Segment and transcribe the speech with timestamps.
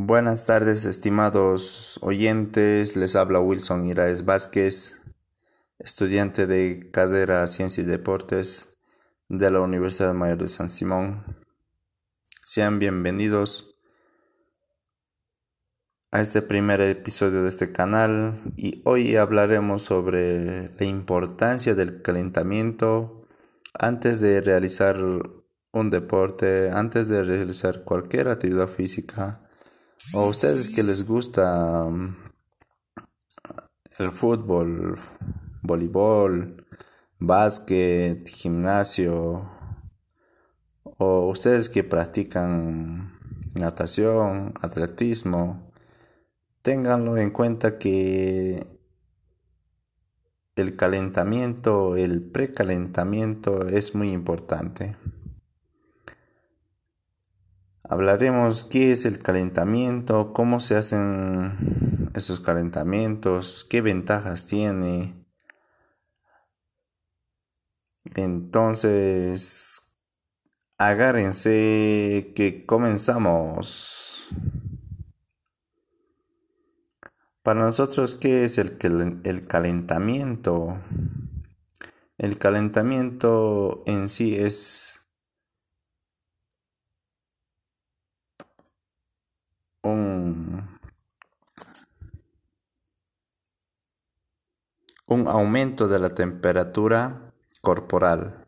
[0.00, 2.94] Buenas tardes, estimados oyentes.
[2.94, 5.02] Les habla Wilson Iraez Vázquez,
[5.80, 8.78] estudiante de carrera Ciencia y Deportes
[9.28, 11.24] de la Universidad Mayor de San Simón.
[12.44, 13.74] Sean bienvenidos
[16.12, 23.26] a este primer episodio de este canal y hoy hablaremos sobre la importancia del calentamiento
[23.74, 24.96] antes de realizar
[25.72, 29.42] un deporte, antes de realizar cualquier actividad física
[30.14, 32.16] o ustedes que les gusta mm,
[33.98, 34.96] el fútbol,
[35.62, 36.66] voleibol,
[37.18, 39.50] básquet, gimnasio,
[40.84, 43.18] o ustedes que practican
[43.54, 45.72] natación, atletismo,
[46.62, 48.66] ténganlo en cuenta que
[50.56, 54.96] el calentamiento, el precalentamiento es muy importante.
[57.90, 65.24] Hablaremos qué es el calentamiento, cómo se hacen esos calentamientos, qué ventajas tiene.
[68.14, 69.98] Entonces,
[70.76, 74.28] agárrense que comenzamos.
[77.42, 78.76] Para nosotros, ¿qué es el,
[79.24, 80.78] el calentamiento?
[82.18, 84.97] El calentamiento en sí es
[89.92, 90.68] un,
[95.26, 98.46] aumento de la temperatura corporal,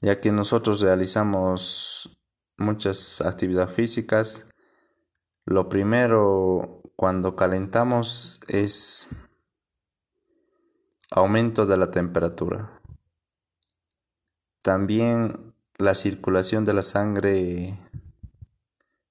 [0.00, 2.18] ya que nosotros realizamos
[2.56, 4.46] muchas actividades físicas.
[5.44, 9.08] Lo primero cuando calentamos es
[11.10, 12.80] aumento de la temperatura.
[14.62, 17.80] También la circulación de la sangre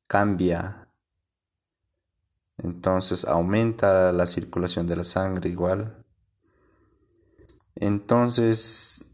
[0.07, 0.87] cambia.
[2.57, 6.03] Entonces aumenta la circulación de la sangre igual.
[7.75, 9.05] Entonces,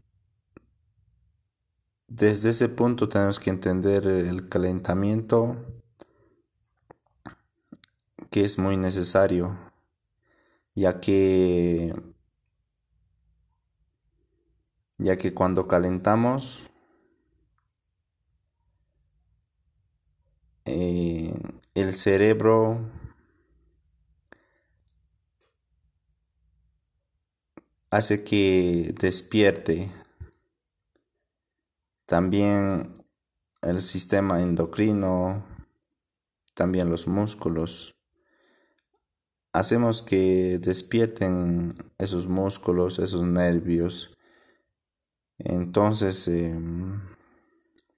[2.08, 5.56] desde ese punto tenemos que entender el calentamiento
[8.30, 9.58] que es muy necesario,
[10.74, 11.94] ya que
[14.96, 16.70] ya que cuando calentamos
[20.66, 21.34] Eh,
[21.74, 22.80] el cerebro
[27.90, 29.90] hace que despierte
[32.06, 32.94] también
[33.62, 35.44] el sistema endocrino,
[36.54, 37.96] también los músculos.
[39.52, 44.16] Hacemos que despierten esos músculos, esos nervios.
[45.38, 47.00] Entonces, em,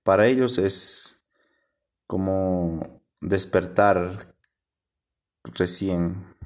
[0.03, 1.27] para ellos es
[2.07, 4.37] como despertar
[5.45, 6.37] recién,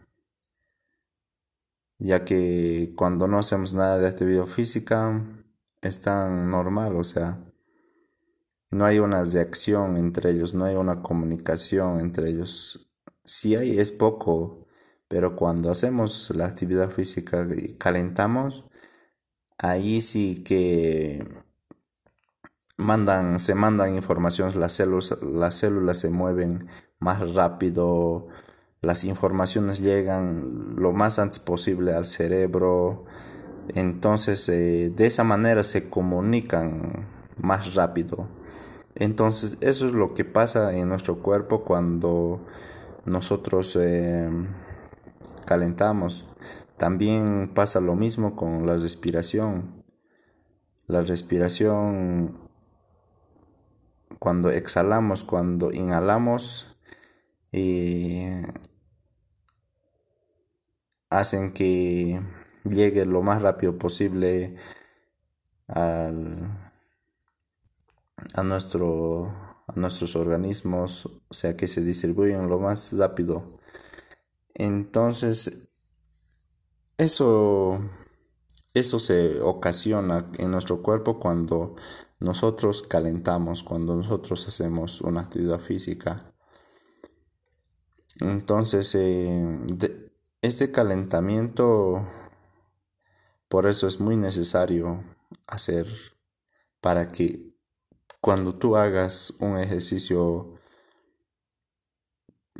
[1.98, 5.22] ya que cuando no hacemos nada de actividad física
[5.82, 7.44] es tan normal, o sea,
[8.70, 12.90] no hay una reacción entre ellos, no hay una comunicación entre ellos.
[13.24, 14.66] Si hay, es poco,
[15.08, 18.64] pero cuando hacemos la actividad física y calentamos,
[19.58, 21.26] ahí sí que
[22.80, 26.68] mandan, se mandan informaciones, las células, las células se mueven
[26.98, 28.28] más rápido,
[28.82, 33.04] las informaciones llegan lo más antes posible al cerebro,
[33.68, 38.28] entonces eh, de esa manera se comunican más rápido.
[38.94, 42.40] Entonces eso es lo que pasa en nuestro cuerpo cuando
[43.04, 44.28] nosotros eh,
[45.46, 46.26] calentamos.
[46.76, 49.84] También pasa lo mismo con la respiración.
[50.86, 52.49] La respiración
[54.18, 56.76] cuando exhalamos, cuando inhalamos,
[57.52, 58.42] eh,
[61.10, 62.20] hacen que
[62.64, 64.56] llegue lo más rápido posible
[65.66, 66.72] al,
[68.34, 69.26] a, nuestro,
[69.66, 73.44] a nuestros organismos, o sea que se distribuyen lo más rápido.
[74.54, 75.68] Entonces,
[76.98, 77.80] eso,
[78.74, 81.76] eso se ocasiona en nuestro cuerpo cuando
[82.20, 86.32] nosotros calentamos cuando nosotros hacemos una actividad física.
[88.20, 90.10] Entonces, eh,
[90.42, 92.06] este calentamiento,
[93.48, 95.02] por eso es muy necesario
[95.46, 95.86] hacer
[96.80, 97.54] para que
[98.20, 100.54] cuando tú hagas un ejercicio,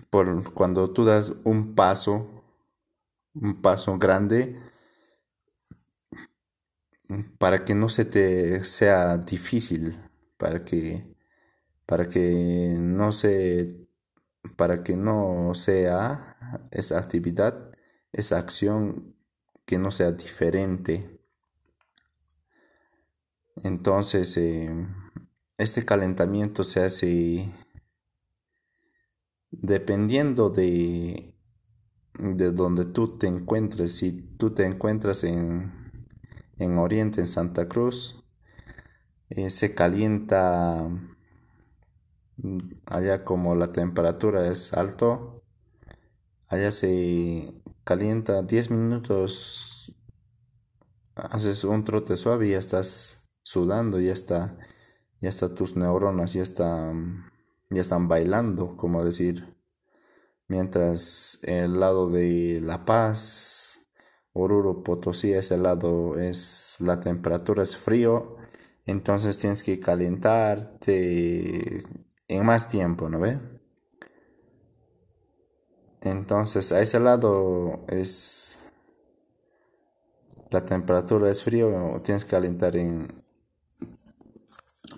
[0.09, 2.29] por, cuando tú das un paso,
[3.35, 4.59] un paso grande,
[7.39, 9.97] para que no se te sea difícil,
[10.37, 11.17] para que,
[11.87, 13.89] para que no se
[14.57, 17.71] para que no sea esa actividad,
[18.13, 19.15] esa acción
[19.67, 21.21] que no sea diferente.
[23.57, 24.71] Entonces, eh,
[25.59, 27.53] este calentamiento se hace
[29.51, 31.35] dependiendo de,
[32.19, 33.97] de donde tú te encuentres.
[33.97, 35.80] Si tú te encuentras en,
[36.61, 38.25] en Oriente, en Santa Cruz,
[39.31, 40.89] eh, se calienta
[42.37, 45.45] mm, allá como la temperatura es alto,
[46.49, 47.55] allá se
[47.85, 49.95] calienta 10 minutos,
[51.15, 54.59] haces un trote suave y ya estás sudando, ya está,
[55.21, 57.31] ya está tus neuronas, ya están,
[57.71, 59.57] ya están bailando, como decir.
[60.49, 63.80] Mientras el lado de La Paz,
[64.33, 68.37] Oruro, Potosí, ese lado es la temperatura es frío,
[68.87, 71.83] entonces tienes que calentarte
[72.29, 73.41] en más tiempo, ¿no ve?
[76.01, 78.73] Entonces a ese lado es
[80.51, 83.09] la temperatura es frío, tienes que calentar en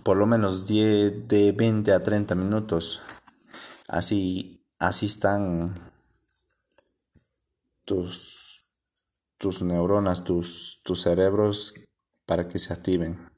[0.04, 3.00] por lo menos 10 de 20 a 30 minutos.
[3.88, 5.92] Así así están
[7.84, 8.41] tus
[9.42, 11.74] tus neuronas, tus cerebros
[12.26, 13.28] para que se activen.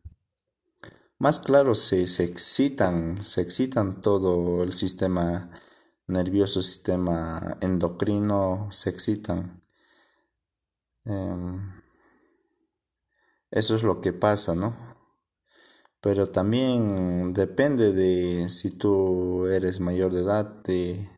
[1.18, 5.50] Más claro, se, se excitan, se excitan todo el sistema
[6.06, 9.62] nervioso, sistema endocrino, se excitan.
[11.06, 11.72] Em,
[13.50, 14.74] eso es lo que pasa, ¿no?
[16.02, 21.08] Pero también depende de si tú eres mayor de edad, de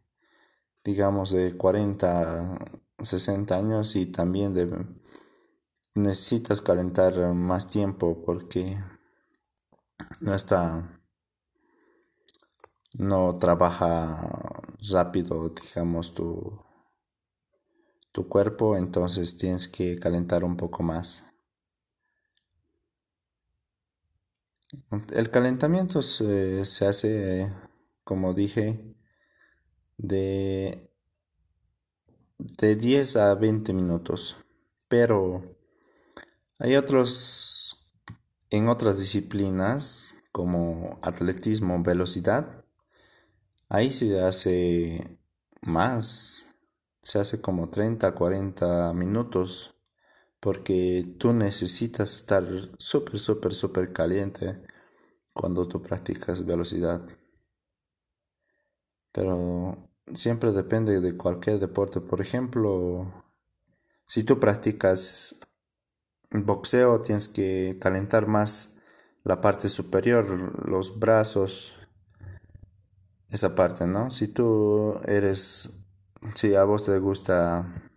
[0.85, 2.59] digamos de 40,
[2.99, 5.01] 60 años y también
[5.95, 8.77] necesitas calentar más tiempo porque
[10.21, 11.01] no está,
[12.95, 14.29] no trabaja
[14.93, 16.63] rápido, digamos, tu,
[18.13, 21.33] tu cuerpo, entonces tienes que calentar un poco más.
[25.13, 27.53] El calentamiento se, se hace,
[28.05, 28.97] como dije,
[29.97, 30.86] de,
[32.39, 34.37] de 10 a 20 minutos,
[34.89, 35.57] pero
[36.59, 37.93] hay otros
[38.51, 42.65] en otras disciplinas como atletismo, velocidad,
[43.69, 45.19] ahí se hace
[45.63, 46.55] más,
[47.03, 49.75] se hace como 30, 40 minutos,
[50.41, 52.45] porque tú necesitas estar
[52.79, 54.63] súper, súper, súper caliente
[55.33, 57.07] cuando tú practicas velocidad.
[59.13, 62.01] Pero siempre depende de cualquier deporte.
[62.01, 63.25] Por ejemplo,
[64.07, 65.41] si tú practicas
[66.31, 68.79] boxeo tienes que calentar más
[69.25, 71.77] la parte superior, los brazos,
[73.31, 74.11] esa parte, ¿no?
[74.11, 75.85] Si tú eres,
[76.35, 77.91] si a vos te gusta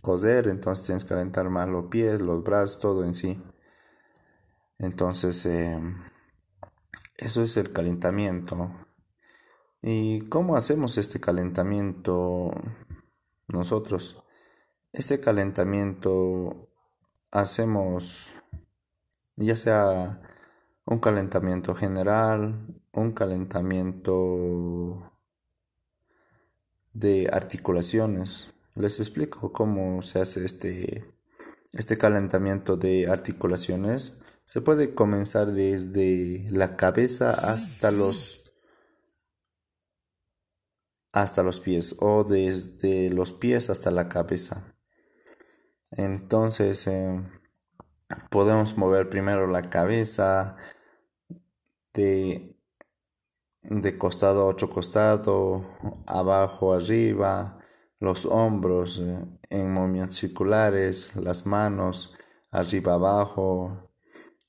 [0.00, 3.40] coser, entonces tienes que calentar más los pies, los brazos, todo en sí.
[4.78, 5.94] Entonces, em,
[7.18, 8.87] eso es el calentamiento.
[9.80, 12.50] ¿Y cómo hacemos este calentamiento
[13.46, 14.22] nosotros?
[14.92, 16.68] Este calentamiento
[17.30, 18.32] hacemos
[19.36, 20.20] ya sea
[20.84, 25.12] un calentamiento general, un calentamiento
[26.92, 28.54] de articulaciones.
[28.74, 31.04] Les explico cómo se hace este,
[31.72, 34.22] este calentamiento de articulaciones.
[34.44, 38.37] Se puede comenzar desde la cabeza hasta los
[41.22, 44.74] hasta los pies o desde los pies hasta la cabeza.
[45.90, 47.20] Entonces eh,
[48.30, 50.56] podemos mover primero la cabeza
[51.94, 52.56] de,
[53.62, 55.64] de costado a otro costado,
[56.06, 57.58] abajo, arriba,
[58.00, 62.14] los hombros eh, en movimientos circulares, las manos
[62.50, 63.90] arriba, abajo,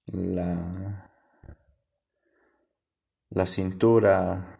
[0.07, 1.11] la,
[3.29, 4.57] la cintura,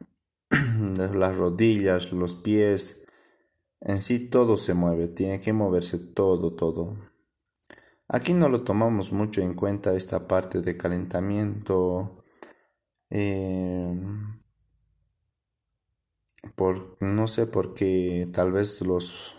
[1.13, 3.05] las rodillas, los pies,
[3.81, 6.97] en sí todo se mueve, tiene que moverse todo, todo.
[8.07, 12.23] Aquí no lo tomamos mucho en cuenta esta parte de calentamiento.
[13.09, 13.95] Eh,
[16.55, 19.35] por, no sé por qué tal vez los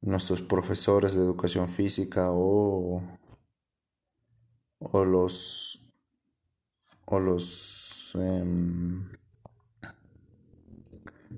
[0.00, 3.02] nuestros profesores de educación física o,
[4.80, 5.80] o los
[7.04, 9.08] o los em,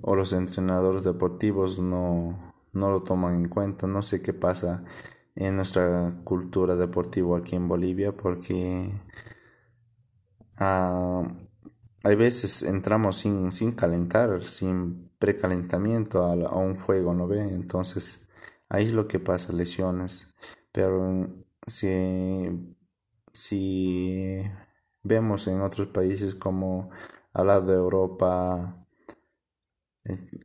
[0.07, 3.87] o los entrenadores deportivos no, no lo toman en cuenta.
[3.87, 4.83] No sé qué pasa
[5.33, 8.91] en nuestra cultura deportiva aquí en Bolivia porque
[10.61, 11.23] uh,
[12.03, 17.41] hay veces entramos sin, sin calentar, sin precalentamiento a, a, un fuego, ¿no ve?
[17.41, 18.27] Entonces,
[18.69, 20.27] ahí es lo que pasa, lesiones.
[20.71, 21.27] Pero
[21.65, 22.75] si,
[23.33, 24.43] si
[25.01, 26.91] vemos en otros países como
[27.33, 28.75] al lado de Europa,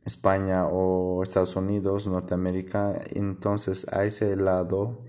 [0.05, 5.03] España o Estados Unidos, Norteamérica, entonces a ese lado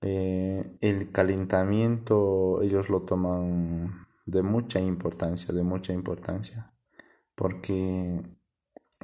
[0.00, 6.74] eh, el calentamiento ellos lo toman de mucha importancia, de mucha importancia,
[7.34, 8.22] porque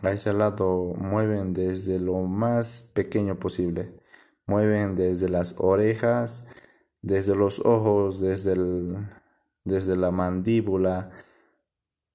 [0.03, 4.01] a ese lado mueven desde lo más pequeño posible,
[4.47, 6.47] mueven desde las orejas,
[7.03, 9.09] desde los ojos, desde, el,
[9.65, 11.11] desde la mandíbula,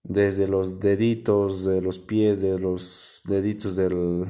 [0.06, 4.28] desde los deditos de los pies, de los deditos del,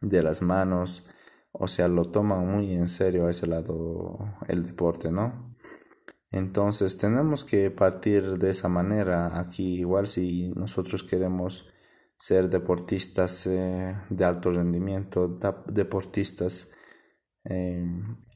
[0.00, 1.04] de las manos,
[1.52, 5.56] o sea, lo toman muy en serio a ese lado el deporte, ¿no?
[6.30, 9.38] Entonces tenemos que partir de esa manera.
[9.38, 11.68] Aquí, igual si nosotros queremos
[12.18, 16.68] ser deportistas eh, de alto rendimiento, deportistas,
[17.44, 17.84] eh,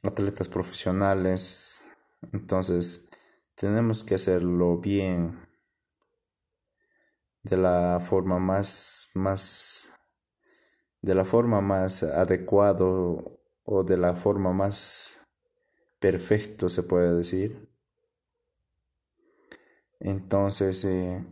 [0.02, 1.84] atletas profesionales,
[2.32, 3.08] entonces
[3.54, 5.49] tenemos que hacerlo bien
[7.42, 9.90] de la forma más, más,
[11.00, 15.20] de la forma más adecuado o de la forma más
[15.98, 17.70] perfecto se puede decir.
[20.00, 21.24] Entonces, eh,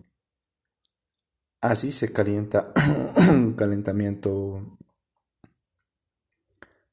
[1.61, 2.73] así se calienta
[3.31, 4.63] un calentamiento,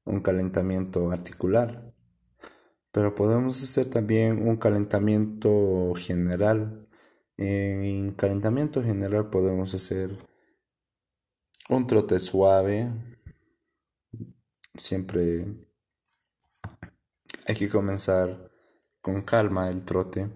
[0.05, 1.93] un calentamiento articular.
[2.91, 6.84] Pero podemos hacer también un calentamiento general
[7.37, 10.17] en calentamiento general podemos hacer
[11.69, 12.91] un trote suave.
[14.77, 15.45] Siempre
[17.47, 18.51] hay que comenzar
[19.01, 20.29] con calma el trote.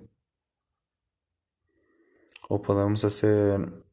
[2.50, 3.86] O podemos hacer...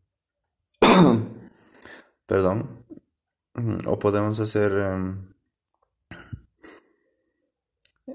[2.27, 2.85] Perdón.
[3.87, 5.33] O podemos hacer em,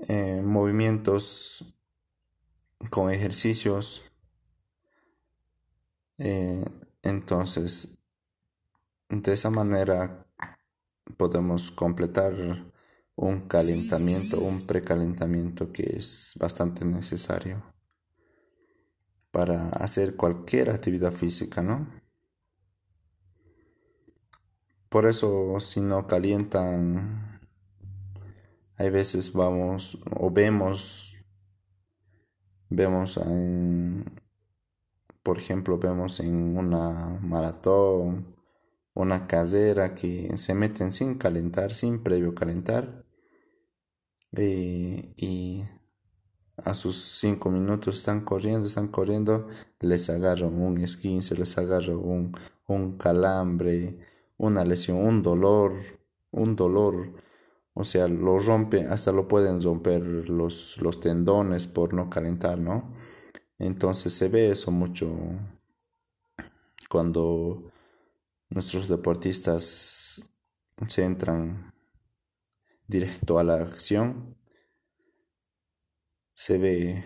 [0.07, 1.75] eh, movimientos
[2.89, 4.10] con ejercicios
[6.23, 6.63] eh,
[7.01, 7.97] entonces,
[9.09, 10.27] de esa manera
[11.17, 12.33] podemos completar
[13.15, 17.63] un calentamiento, un precalentamiento que es bastante necesario
[19.31, 21.87] para hacer cualquier actividad física, ¿no?
[24.89, 27.41] Por eso si no calientan,
[28.77, 31.17] hay veces vamos o vemos,
[32.69, 34.05] vemos en,
[35.23, 38.35] por ejemplo, vemos en una maratón,
[38.93, 43.05] una casera que se meten sin calentar, sin previo calentar.
[44.33, 45.63] Eh, y
[46.57, 49.47] a sus cinco minutos están corriendo, están corriendo,
[49.79, 52.33] les agarran un esquince, les agarra un,
[52.67, 53.99] un calambre,
[54.37, 55.73] una lesión, un dolor,
[56.31, 57.13] un dolor.
[57.73, 62.93] O sea, lo rompe, hasta lo pueden romper los, los tendones por no calentar, ¿no?
[63.61, 65.15] Entonces se ve eso mucho
[66.89, 67.71] cuando
[68.49, 70.23] nuestros deportistas
[70.87, 71.71] se entran
[72.87, 74.35] directo a la acción.
[76.33, 77.03] Se ve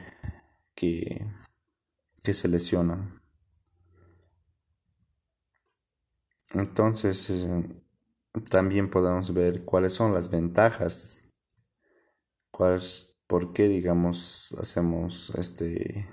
[0.74, 1.28] que,
[2.24, 3.22] que se lesionan.
[6.54, 7.84] Entonces eh,
[8.50, 11.22] también podemos ver cuáles son las ventajas,
[12.50, 16.08] cuáles, por qué digamos hacemos este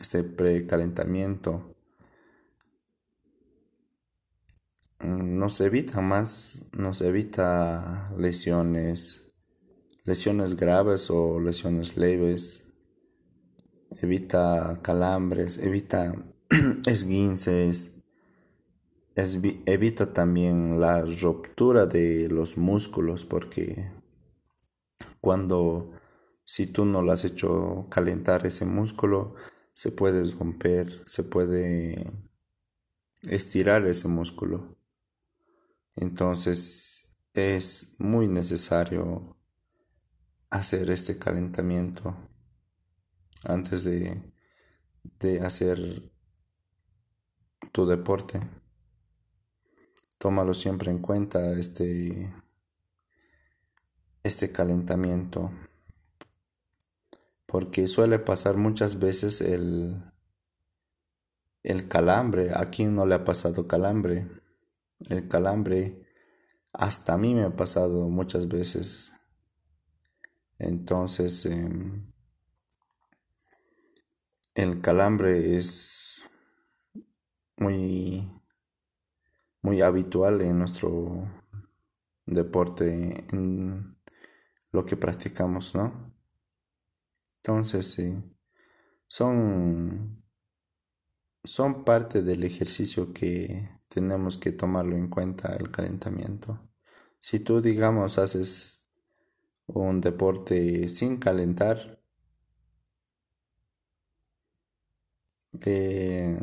[0.00, 1.74] este precalentamiento.
[5.00, 9.34] Mm, nos evita más, nos evita lesiones,
[10.04, 12.74] lesiones graves o lesiones leves,
[14.02, 16.14] evita calambres, evita
[16.86, 18.04] esguinces,
[19.14, 23.92] evita también la ruptura de los músculos porque
[25.20, 25.92] cuando
[26.44, 29.34] si tú no lo has hecho calentar ese músculo,
[29.74, 32.10] se puede romper, se puede
[33.22, 34.78] estirar ese músculo.
[35.96, 39.36] Entonces es muy necesario
[40.48, 42.16] hacer este calentamiento
[43.42, 44.32] antes de,
[45.18, 46.12] de hacer
[47.72, 48.40] tu deporte.
[50.18, 52.32] Tómalo siempre en cuenta este,
[54.22, 55.50] este calentamiento
[57.54, 60.02] porque suele pasar muchas veces el,
[61.62, 62.50] el calambre.
[62.52, 64.28] ¿A quién no le ha pasado calambre?
[65.08, 66.04] El calambre
[66.72, 69.12] hasta a mí me ha pasado muchas veces.
[70.58, 72.12] Entonces, em,
[74.56, 76.28] el calambre es
[77.56, 78.28] muy,
[79.62, 81.30] muy habitual en nuestro
[82.26, 83.96] deporte, en
[84.72, 86.03] lo que practicamos, ¿no?
[87.46, 88.24] Entonces, sí,
[89.06, 90.24] son,
[91.44, 96.58] son parte del ejercicio que tenemos que tomarlo en cuenta, el calentamiento.
[97.20, 98.88] Si tú, digamos, haces
[99.66, 102.00] un deporte sin calentar,
[105.66, 106.40] eh,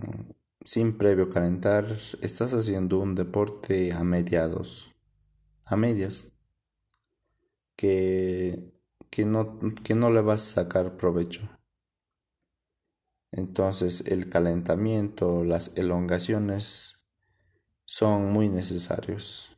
[0.63, 1.85] sin previo calentar,
[2.21, 4.91] estás haciendo un deporte a mediados,
[5.65, 6.27] a medias,
[7.75, 8.70] que,
[9.11, 11.47] que, no, que no le vas a sacar provecho.
[13.31, 17.07] Entonces el calentamiento, las elongaciones
[17.85, 19.55] son muy necesarios.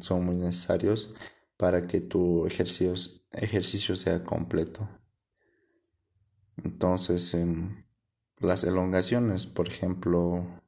[0.00, 1.14] Son muy necesarios
[1.56, 2.94] para que tu ejercicio,
[3.30, 4.88] ejercicio sea completo.
[6.56, 7.84] Entonces, em,
[8.38, 10.62] las elongaciones, por ejemplo,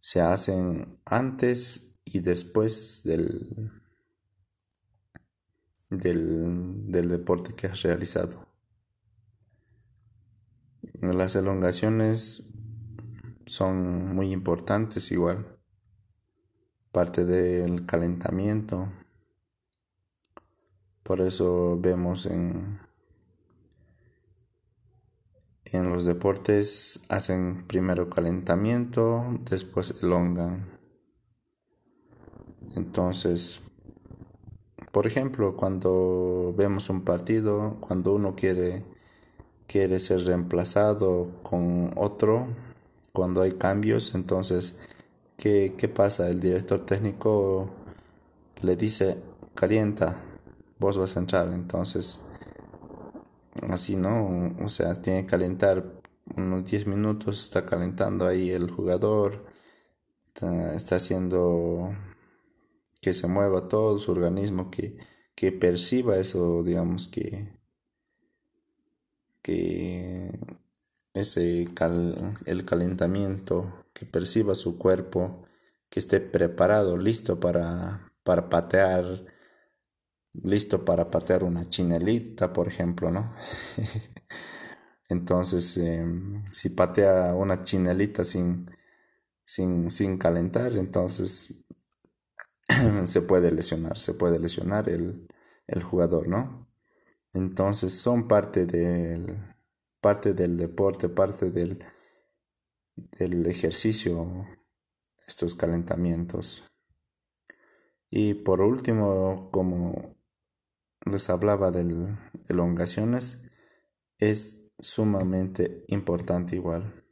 [0.00, 3.70] se hacen antes y después del,
[5.90, 8.46] del, del deporte que has realizado.
[11.00, 12.48] Las elongaciones
[13.46, 15.58] son muy importantes igual,
[16.92, 18.92] parte del calentamiento.
[21.02, 22.80] Por eso vemos en
[25.72, 30.78] en los deportes hacen primero calentamiento, después elongan.
[32.76, 33.62] Entonces,
[34.96, 38.82] por ejemplo, cuando vemos un partido, cuando uno quiere,
[39.66, 42.46] quiere ser reemplazado con otro,
[43.12, 44.78] cuando hay cambios, entonces,
[45.36, 46.30] ¿qué, qué pasa?
[46.30, 47.68] El director técnico
[48.62, 49.18] le dice,
[49.54, 50.22] calienta,
[50.78, 51.52] vos vas a entrar.
[51.52, 52.18] Entonces,
[53.68, 54.54] así, ¿no?
[54.64, 55.84] O sea, tiene que calentar
[56.38, 59.44] unos 10 minutos, está calentando ahí el jugador,
[60.32, 61.90] está, haciendo
[63.06, 64.96] que se mueva todo su organismo, que,
[65.36, 67.52] que perciba eso, digamos, que,
[69.42, 70.36] que
[71.14, 71.68] ese
[72.46, 75.46] el calentamiento, que perciba su cuerpo,
[75.88, 79.04] que esté preparado, listo para, para patear
[80.42, 83.36] listo para patear una chinelita, por ejemplo, ¿no?
[85.08, 88.68] Entonces, em, si patea una chinelita sin,
[89.44, 91.65] sin, sin calentar, entonces
[93.06, 95.28] se puede lesionar, se puede lesionar el,
[95.66, 96.68] el jugador, ¿no?
[97.32, 99.36] Entonces son parte del,
[100.00, 101.78] parte del deporte, parte del,
[102.96, 104.46] del ejercicio,
[105.26, 106.64] estos calentamientos.
[108.08, 110.16] Y por último, como
[111.04, 112.16] les hablaba de
[112.48, 113.42] elongaciones,
[114.18, 117.04] es sumamente importante igual.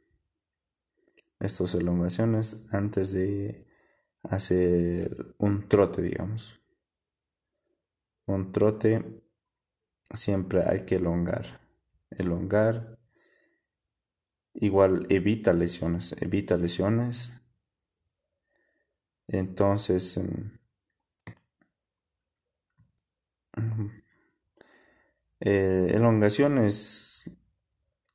[1.39, 3.64] Estas elongaciones antes de
[4.29, 6.59] hacer un trote, digamos.
[8.25, 9.23] Un trote
[10.13, 11.61] siempre hay que elongar.
[12.09, 12.99] Elongar
[14.53, 17.33] igual evita lesiones, evita lesiones.
[19.27, 20.19] Entonces,
[25.39, 27.29] eh, elongaciones,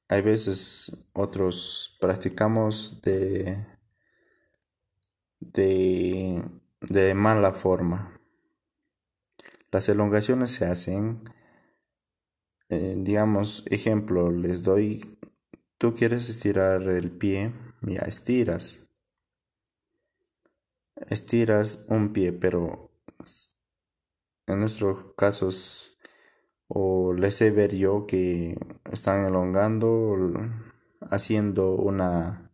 [0.09, 3.67] hay veces otros practicamos de,
[5.41, 6.43] de,
[6.81, 8.21] de mala forma.
[9.73, 11.23] Las elongaciones se hacen,
[12.69, 15.19] eh, digamos, ejemplo, les doy,
[15.79, 18.91] tú quieres estirar el pie, ya estiras,
[21.09, 22.91] estiras un pie, pero
[24.47, 25.97] en nuestros casos
[26.67, 28.57] o les he ver yo que
[28.93, 30.17] están elongando
[31.01, 32.50] haciendo una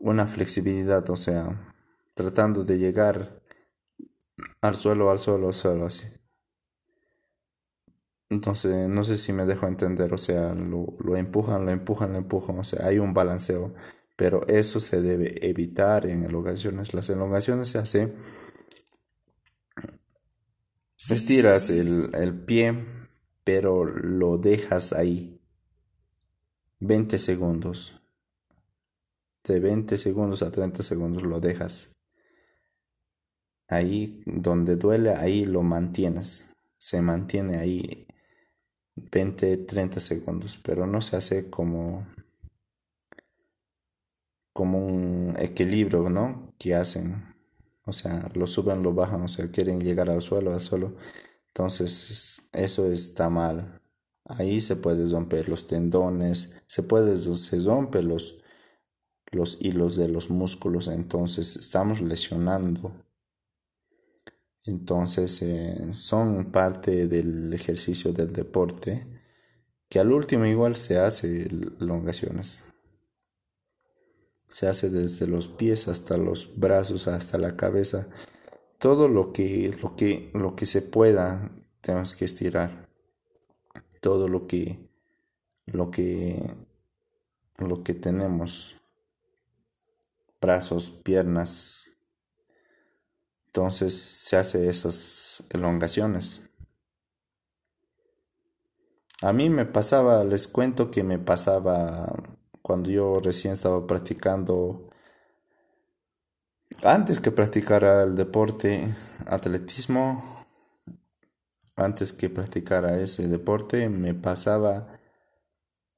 [0.00, 1.74] una flexibilidad o sea
[2.14, 3.40] tratando de llegar
[4.60, 6.08] al suelo al suelo al suelo así
[8.28, 12.18] entonces no sé si me dejo entender o sea lo, lo empujan lo empujan lo
[12.18, 13.72] empujan o sea hay un balanceo
[14.16, 18.16] pero eso se debe evitar en elongaciones las elongaciones se hacen
[21.08, 22.86] Estiras el, el pie,
[23.42, 25.40] pero lo dejas ahí.
[26.78, 27.99] 20 segundos.
[29.50, 31.96] De 20 segundos a 30 segundos lo dejas.
[33.66, 36.54] Ahí donde duele, ahí lo mantienes.
[36.78, 38.06] Se mantiene ahí
[38.94, 42.06] 20, 30 segundos, pero no se hace como
[44.52, 46.54] como un equilibrio, ¿no?
[46.56, 47.34] Que hacen
[47.86, 50.94] o sea, lo suben, lo bajan, o sea, quieren llegar al suelo, al suelo.
[51.48, 53.82] Entonces, eso está mal.
[54.24, 58.39] Ahí se puede romper los tendones, se puede, se rompe los,
[59.30, 62.92] los hilos de los músculos, entonces estamos lesionando.
[64.66, 69.06] Entonces eh, son parte del ejercicio del deporte
[69.88, 71.48] que al último igual se hace
[71.80, 72.66] elongaciones.
[74.48, 78.08] Se hace desde los pies hasta los brazos, hasta la cabeza.
[78.78, 82.88] Todo lo que, lo que, lo que se pueda tenemos que estirar.
[84.00, 84.88] Todo lo que,
[85.66, 86.54] lo que,
[87.58, 88.79] lo que tenemos.
[90.40, 91.90] Brazos, piernas.
[93.46, 96.40] Entonces se hace esas elongaciones.
[99.22, 102.10] A mí me pasaba, les cuento que me pasaba
[102.62, 104.88] cuando yo recién estaba practicando,
[106.82, 108.94] antes que practicara el deporte,
[109.26, 110.44] atletismo,
[111.76, 114.98] antes que practicara ese deporte, me pasaba,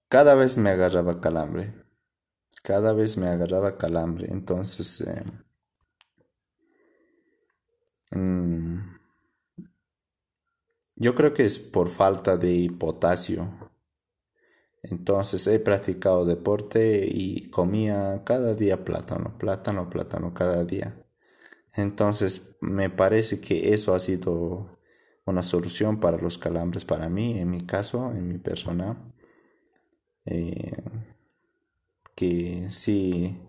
[0.08, 1.74] cada vez me agarraba calambre,
[2.62, 5.02] cada vez me agarraba calambre, entonces...
[5.02, 5.24] Eh,
[8.16, 8.92] mm,
[10.96, 13.72] yo creo que es por falta de potasio.
[14.82, 21.04] Entonces he practicado deporte y comía cada día plátano, plátano, plátano cada día.
[21.74, 24.78] Entonces me parece que eso ha sido
[25.24, 28.96] una solución para los calambres para mí, en mi caso, en mi persona.
[30.24, 30.72] Eh,
[32.14, 33.40] que sí,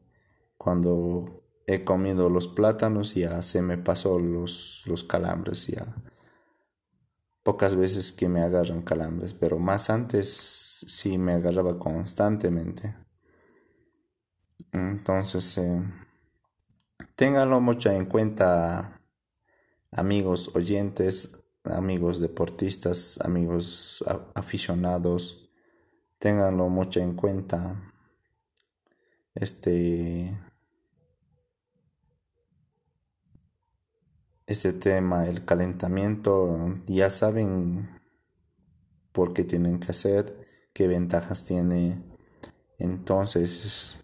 [0.57, 5.95] cuando he comido los plátanos ya se me pasó los, los calambres ya
[7.43, 10.29] pocas veces que me agarran calambres, pero más antes
[10.87, 12.95] sí me agarraba constantemente.
[14.71, 15.83] Entonces, eh,
[17.15, 19.01] ténganlo mucho en cuenta,
[19.91, 25.51] amigos oyentes, amigos deportistas, amigos aficionados,
[26.17, 27.92] ténganlo mucho en cuenta.
[29.35, 30.37] Este
[34.45, 37.89] ese tema, el calentamiento, ya saben
[39.11, 42.03] por qué tienen que hacer, qué ventajas tiene.
[42.77, 43.97] Entonces,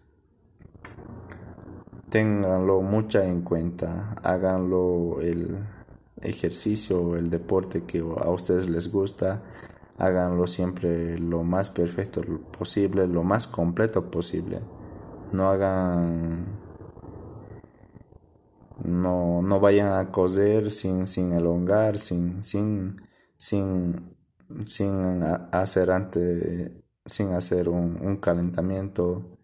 [2.08, 5.66] ténganlo mucha en cuenta, háganlo el
[6.22, 9.42] ejercicio, el deporte que a ustedes les gusta,
[9.98, 14.60] háganlo siempre lo más perfecto posible, lo más completo posible.
[15.32, 16.60] No hagan
[18.84, 22.96] no, no vayan a coser sin, sin elongar, sin, sin,
[23.36, 24.16] sin,
[24.64, 26.72] sin hacer antes,
[27.04, 29.38] sin hacer un, calentamiento.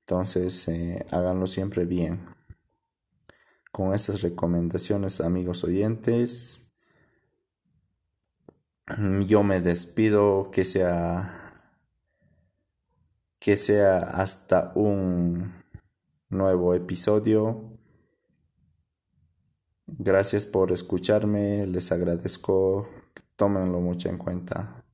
[0.00, 2.26] Entonces, eh, háganlo siempre bien.
[3.72, 6.72] Con esas recomendaciones, amigos oyentes,
[9.26, 11.45] yo me despido que sea
[13.38, 15.54] que sea hasta un
[16.28, 17.76] nuevo episodio
[19.88, 22.90] Gracias por escucharme, les agradezco,
[23.36, 24.84] tómenlo mucho en cuenta.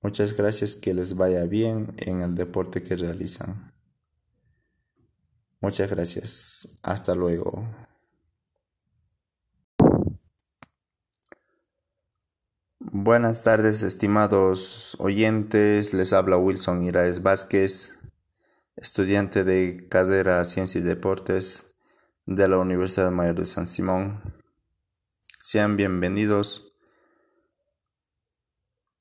[0.00, 3.74] Muchas gracias, que les vaya bien en el deporte que realizan.
[5.60, 7.68] Muchas gracias, hasta luego.
[12.92, 17.98] Buenas tardes, estimados oyentes, les habla Wilson Iraes Vázquez,
[18.76, 21.66] estudiante de carrera Ciencia y Deportes
[22.26, 24.22] de la Universidad Mayor de San Simón.
[25.40, 26.74] Sean bienvenidos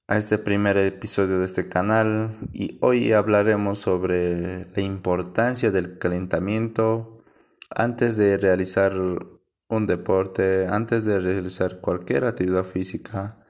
[0.08, 7.24] a este primer episodio de este canal y hoy hablaremos sobre la importancia del calentamiento
[7.70, 13.45] antes de realizar un deporte, antes de realizar cualquier actividad física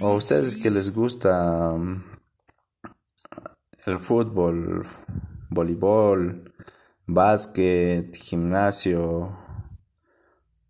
[0.00, 2.04] o ustedes que les gusta mm,
[3.86, 4.84] el fútbol,
[5.50, 6.52] voleibol,
[7.06, 9.36] básquet, gimnasio,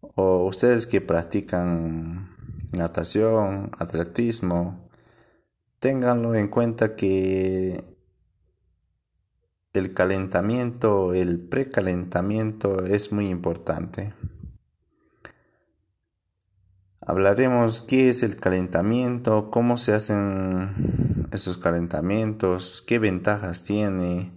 [0.01, 2.37] o ustedes que practican
[2.73, 4.89] natación, atletismo,
[5.79, 7.85] ténganlo en cuenta que
[9.73, 14.15] el calentamiento, el precalentamiento es muy importante.
[17.07, 24.37] Hablaremos qué es el calentamiento, cómo se hacen esos calentamientos, qué ventajas tiene,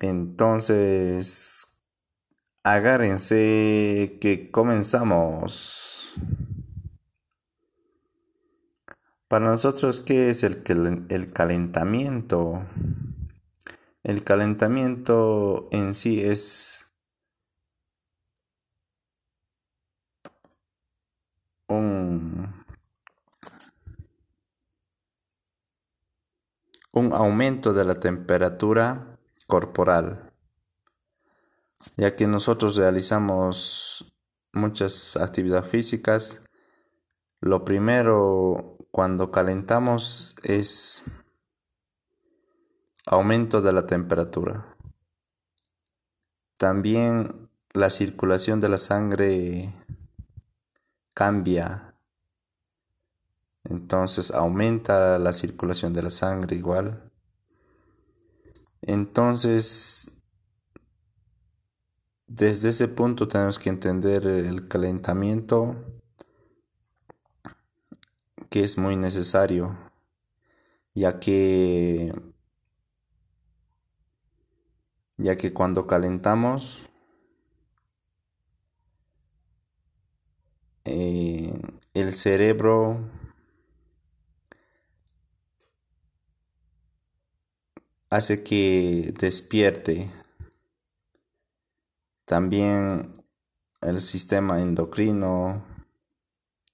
[0.00, 1.84] entonces,
[2.62, 6.12] agárrense que comenzamos.
[9.28, 10.62] Para nosotros, ¿qué es el,
[11.08, 12.64] el calentamiento?
[14.02, 16.83] El calentamiento en sí es
[21.78, 22.54] un
[27.12, 30.32] aumento de la temperatura corporal,
[31.96, 34.14] ya que nosotros realizamos
[34.52, 36.42] muchas actividades físicas.
[37.40, 41.02] Lo primero cuando calentamos es
[43.06, 44.76] aumento de la temperatura.
[46.58, 49.74] También la circulación de la sangre
[51.14, 51.94] cambia
[53.64, 57.10] entonces aumenta la circulación de la sangre igual.
[58.82, 60.10] Entonces,
[62.26, 65.76] desde ese punto tenemos que entender el calentamiento
[68.50, 69.76] que es muy necesario,
[70.94, 72.12] ya que
[75.16, 76.90] ya que cuando calentamos
[80.84, 81.52] eh,
[81.94, 83.00] el cerebro
[88.10, 90.10] hace que despierte
[92.24, 93.12] también
[93.80, 95.64] el sistema endocrino,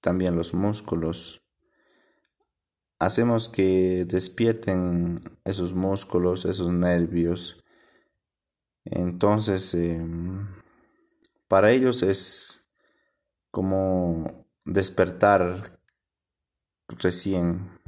[0.01, 1.41] también los músculos.
[2.99, 7.63] Hacemos que despierten esos músculos, esos nervios.
[8.85, 10.47] Entonces, em,
[11.47, 12.60] para ellos es
[13.51, 15.79] como despertar
[16.87, 17.81] recién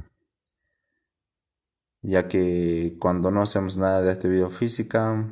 [2.04, 5.26] ya que cuando no hacemos nada de actividad física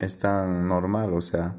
[0.00, 1.56] es tan normal, o sea,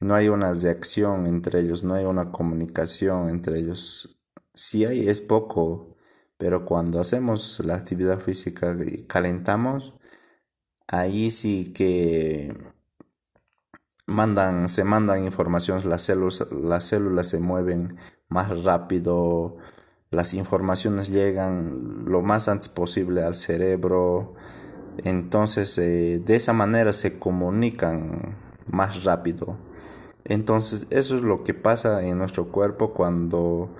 [0.00, 4.18] no hay una reacción entre ellos, no hay una comunicación entre ellos.
[4.52, 5.96] Si hay, es poco,
[6.38, 9.94] pero cuando hacemos la actividad física y calentamos,
[10.88, 12.69] ahí sí que
[14.10, 17.96] mandan, se mandan informaciones, las células, las células se mueven
[18.28, 19.56] más rápido,
[20.10, 24.34] las informaciones llegan lo más antes posible al cerebro,
[24.98, 29.56] entonces eh, de esa manera se comunican más rápido.
[30.24, 33.70] Entonces eso es lo que pasa en nuestro cuerpo cuando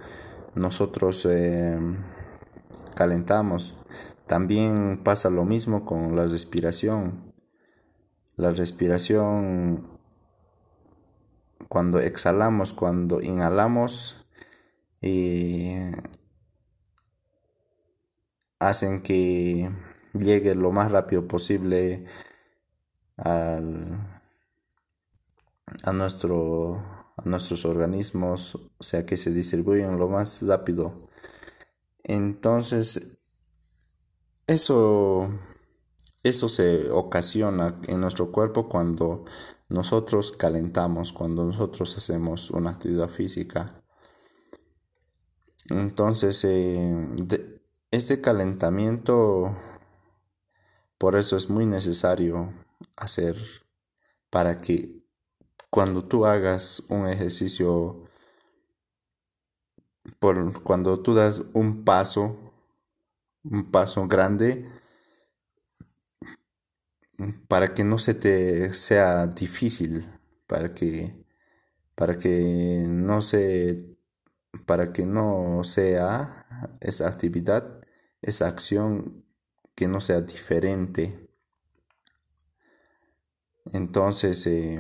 [0.55, 1.79] nosotros eh,
[2.95, 3.75] calentamos.
[4.27, 7.33] También pasa lo mismo con la respiración.
[8.37, 9.90] La respiración
[11.71, 14.27] cuando exhalamos, cuando inhalamos,
[15.01, 15.77] y
[18.59, 19.71] hacen que
[20.13, 22.07] llegue lo más rápido posible
[23.17, 24.21] al,
[25.85, 26.79] a, nuestro,
[27.17, 30.93] a nuestros organismos, o sea que se distribuyen lo más rápido.
[32.03, 33.13] Entonces,
[34.49, 35.31] eso,
[36.25, 39.25] eso se ocasiona en nuestro cuerpo cuando
[39.71, 43.83] nosotros calentamos, cuando nosotros hacemos una actividad física.
[45.69, 47.61] Entonces, eh,
[47.93, 49.57] este calentamiento,
[50.99, 52.53] por eso es muy necesario
[52.97, 53.37] hacer
[54.29, 55.05] para que
[55.71, 58.09] cuando tú hagas un ejercicio,
[60.19, 62.37] por, cuando tú das un paso,
[63.45, 64.69] un paso grande,
[67.49, 70.07] para que no se te sea difícil,
[70.47, 71.25] para que,
[71.95, 73.97] para que no se,
[74.67, 76.47] para que no sea
[76.81, 77.81] esa actividad
[78.23, 79.25] esa acción
[79.75, 81.31] que no sea diferente.
[83.73, 84.79] Entonces, eh,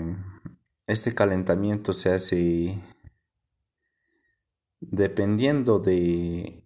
[0.87, 2.83] este calentamiento se hace
[4.81, 6.65] dependiendo de,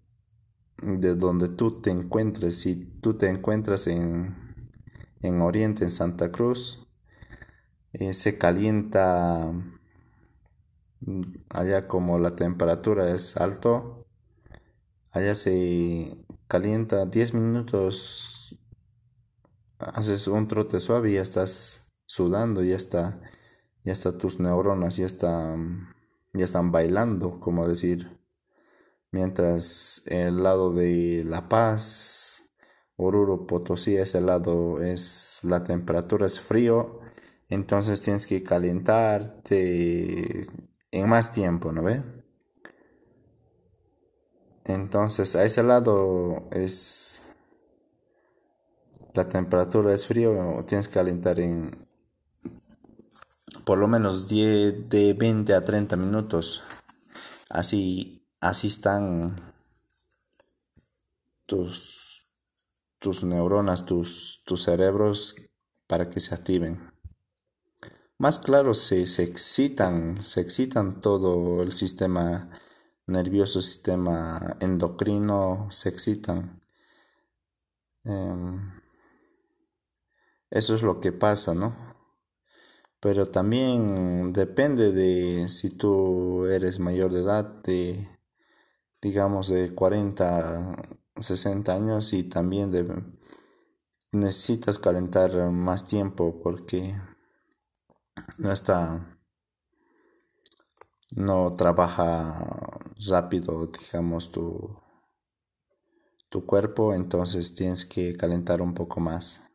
[0.82, 2.60] de donde tú te encuentres.
[2.60, 4.36] Si tú te encuentras en,
[5.24, 6.86] en Oriente, en Santa Cruz,
[7.92, 9.52] eh, se calienta
[11.50, 14.06] allá como la temperatura es alto,
[15.10, 16.16] allá se
[16.48, 18.58] calienta 10 minutos,
[19.78, 23.20] haces un trote suave y ya estás sudando, ya está,
[23.82, 25.94] ya está tus neuronas, ya están,
[26.32, 28.20] ya están bailando, como decir.
[29.10, 32.43] Mientras el lado de La Paz,
[32.96, 37.00] Oruro, Potosí, ese lado es la temperatura es frío,
[37.48, 40.46] entonces tienes que calentarte
[40.90, 42.02] en más tiempo, ¿no ve?
[44.64, 47.36] Entonces, a ese lado es
[49.14, 51.86] la temperatura es frío, tienes que calentar en
[53.64, 56.62] por lo menos 10 de 20 a 30 minutos.
[57.48, 59.54] Así así están
[61.46, 62.03] tus
[63.04, 65.36] tus neuronas, tus cerebros
[65.86, 66.90] para que se activen.
[68.16, 72.48] Más claro, se, se excitan, se excitan todo el sistema
[73.06, 76.62] nervioso, sistema endocrino se excitan.
[78.04, 78.72] Em,
[80.48, 81.74] eso es lo que pasa, ¿no?
[83.00, 88.08] Pero también depende de si tú eres mayor de edad, de
[89.02, 93.02] digamos de 40, 60 años y también de,
[94.12, 97.00] necesitas calentar más tiempo porque
[98.38, 99.18] no está
[101.10, 104.84] no trabaja rápido digamos tu
[106.34, 109.52] tu cuerpo entonces tienes que calentar un poco más.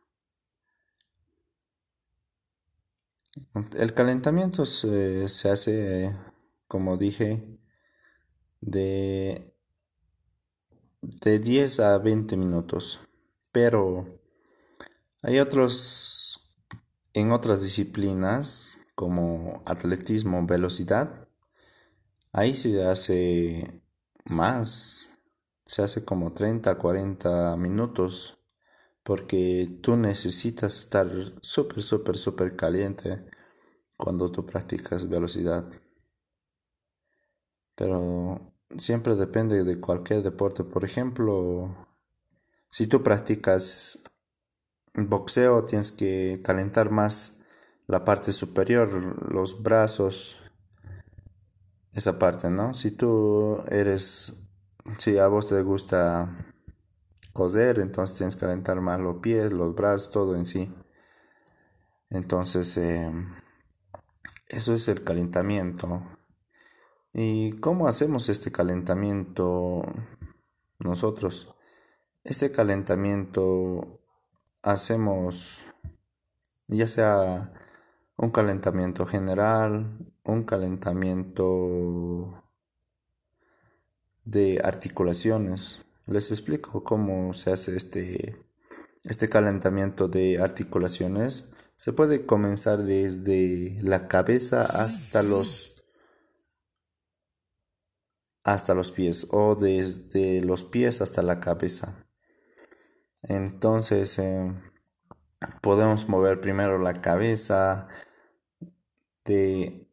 [3.76, 6.16] El calentamiento se, hace
[6.66, 7.60] como dije
[8.62, 9.49] de
[11.02, 13.00] de 10 a 20 minutos
[13.52, 14.06] pero
[15.22, 16.56] hay otros,
[17.12, 21.28] en otras disciplinas, como atletismo, velocidad,
[22.32, 23.82] ahí se hace
[24.24, 25.10] más,
[25.66, 28.38] se hace como 30, 40 minutos,
[29.02, 31.08] porque tú necesitas estar
[31.42, 33.24] súper, súper, súper caliente
[33.96, 35.70] cuando tú practicas velocidad.
[37.74, 40.64] Pero siempre depende de cualquier deporte.
[40.64, 41.88] Por ejemplo,
[42.70, 44.02] si tú practicas
[44.94, 47.40] boxeo tienes que calentar más
[47.86, 50.40] la parte superior, los brazos,
[51.92, 52.74] esa parte, ¿no?
[52.74, 54.48] Si tú eres,
[54.98, 56.54] si a vos te gusta
[57.32, 60.72] coser, entonces tienes que calentar más los pies, los brazos, todo en sí.
[62.10, 63.26] Entonces, em,
[64.48, 66.19] eso es el calentamiento.
[67.12, 69.82] ¿Y cómo hacemos este calentamiento
[70.78, 71.54] nosotros?
[72.22, 74.00] Este calentamiento
[74.62, 75.64] hacemos
[76.68, 77.52] ya sea
[78.16, 82.44] un calentamiento general, un calentamiento
[84.24, 85.82] de articulaciones.
[86.06, 88.36] Les explico cómo se hace este,
[89.04, 91.50] este calentamiento de articulaciones.
[91.74, 95.69] Se puede comenzar desde la cabeza hasta los
[98.44, 102.06] hasta los pies o desde los pies hasta la cabeza.
[103.22, 104.52] Entonces eh,
[105.60, 107.88] podemos mover primero la cabeza
[109.24, 109.88] de,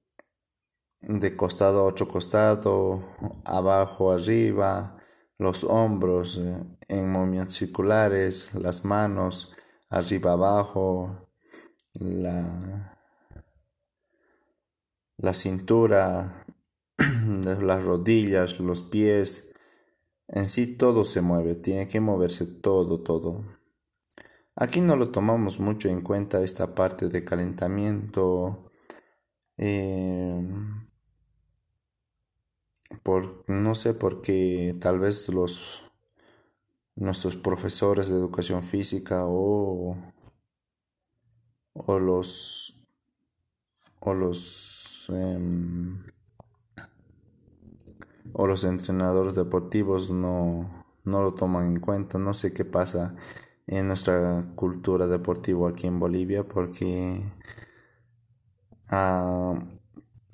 [1.01, 3.03] de costado a otro costado,
[3.43, 4.97] abajo, arriba,
[5.37, 9.51] los hombros eh, en movimientos circulares, las manos
[9.89, 11.29] arriba, abajo,
[11.93, 12.97] la,
[15.17, 16.45] la cintura,
[17.61, 19.51] las rodillas, los pies,
[20.27, 23.45] en sí todo se mueve, tiene que moverse todo, todo.
[24.55, 28.71] Aquí no lo tomamos mucho en cuenta esta parte de calentamiento.
[29.57, 30.41] Eh,
[33.03, 35.83] por, no sé por qué tal vez los
[36.95, 39.95] nuestros profesores de educación física o,
[41.73, 42.83] o los
[43.99, 46.03] o los em,
[48.37, 52.19] o los entrenadores deportivos no, no lo toman en cuenta.
[52.19, 53.15] No sé qué pasa
[53.65, 57.33] en nuestra cultura deportiva aquí en Bolivia porque
[58.89, 59.55] ah,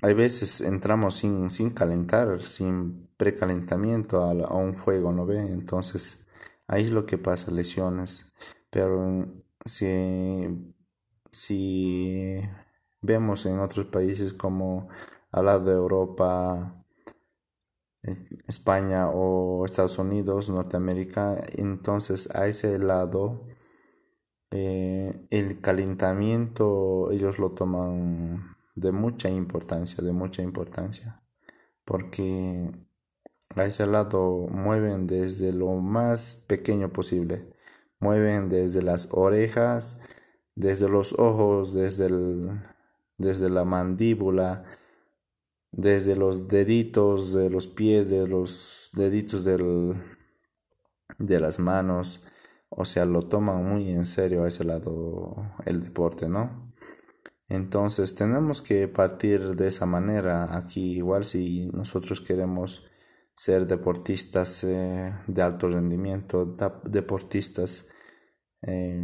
[0.02, 5.38] hay veces entramos sin, sin calentar, sin precalentamiento a, a un fuego, ¿no ve?
[5.40, 6.26] Entonces
[6.68, 8.26] ahí es lo que pasa, lesiones.
[8.68, 9.26] Pero
[9.64, 10.74] si,
[11.30, 12.40] si
[13.00, 14.88] vemos en otros países como
[15.32, 16.70] al lado de Europa,
[18.46, 23.46] España o Estados Unidos, Norteamérica, entonces a ese lado
[24.50, 31.22] eh, el calentamiento ellos lo toman de mucha importancia, de mucha importancia,
[31.84, 32.70] porque
[33.56, 37.52] a ese lado mueven desde lo más pequeño posible,
[38.00, 39.98] mueven desde las orejas,
[40.54, 42.60] desde los ojos, desde, el,
[43.18, 44.64] desde la mandíbula,
[45.76, 49.94] desde los deditos de los pies, de los deditos del,
[51.18, 52.22] de las manos,
[52.70, 56.72] o sea, lo toman muy en serio a ese lado el deporte, ¿no?
[57.48, 60.56] Entonces tenemos que partir de esa manera.
[60.56, 62.86] Aquí, igual si nosotros queremos
[63.34, 67.86] ser deportistas eh, de alto rendimiento, deportistas,
[68.62, 69.02] eh,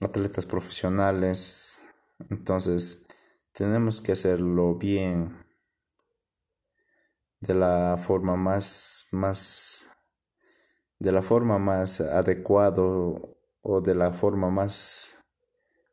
[0.00, 1.82] atletas profesionales,
[2.28, 3.06] entonces
[3.52, 5.47] tenemos que hacerlo bien
[7.40, 9.86] de la forma más, más,
[10.98, 15.16] de la forma más adecuado o de la forma más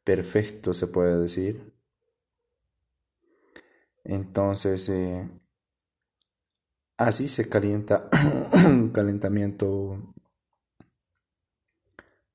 [0.04, 1.74] perfecto se puede decir.
[4.04, 5.30] Entonces, eh,
[6.98, 8.10] así se calienta
[8.68, 10.00] un calentamiento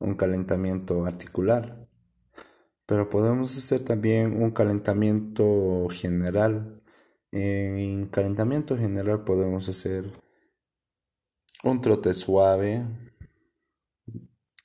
[0.00, 1.86] un calentamiento articular.
[2.86, 6.79] Pero podemos hacer también un calentamiento general.
[7.32, 10.10] En calentamiento general podemos hacer
[11.62, 12.84] un trote suave.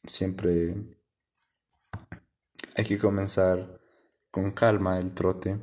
[0.08, 0.98] Siempre
[2.76, 3.80] hay que comenzar
[4.32, 5.60] con calma el trote.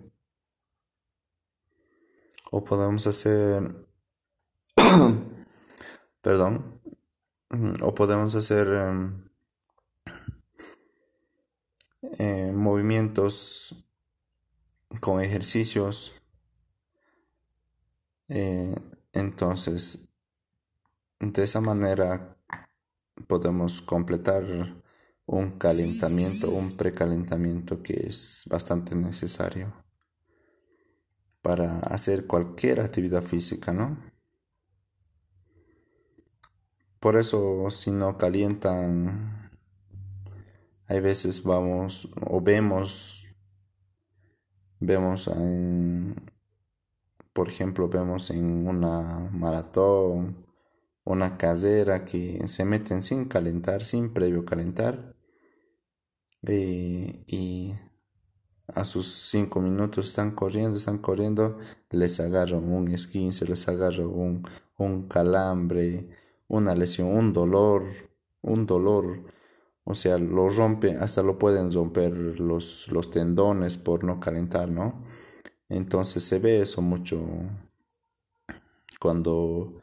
[2.53, 3.87] O podemos hacer,
[6.23, 6.81] perdón,
[7.83, 9.29] o podemos hacer em,
[12.19, 13.87] eh, movimientos
[15.01, 16.22] con ejercicios.
[18.35, 18.75] Eh,
[19.13, 20.09] entonces,
[21.21, 22.39] de esa manera
[23.27, 24.43] podemos completar
[25.27, 29.85] un calentamiento, un precalentamiento que es bastante necesario
[31.43, 34.03] para hacer cualquier actividad física, ¿no?
[37.01, 39.51] Por eso si no calientan,
[40.87, 43.29] hay veces vamos o vemos,
[44.81, 46.32] vemos en,
[47.33, 50.47] por ejemplo, vemos en una maratón,
[51.05, 55.17] una casera que se meten sin calentar, sin previo calentar.
[56.43, 57.75] Eh, y
[58.69, 61.59] a sus cinco minutos están corriendo, están corriendo,
[61.91, 64.43] les agarran un esquince, les agarran un,
[64.79, 66.09] un calambre,
[66.49, 67.85] una lesión, un dolor,
[68.43, 69.25] un dolor.
[69.85, 75.03] O sea, lo rompe, hasta lo pueden romper los, los tendones por no calentar, ¿no?
[75.73, 77.21] Entonces se ve eso mucho
[79.01, 79.83] cuando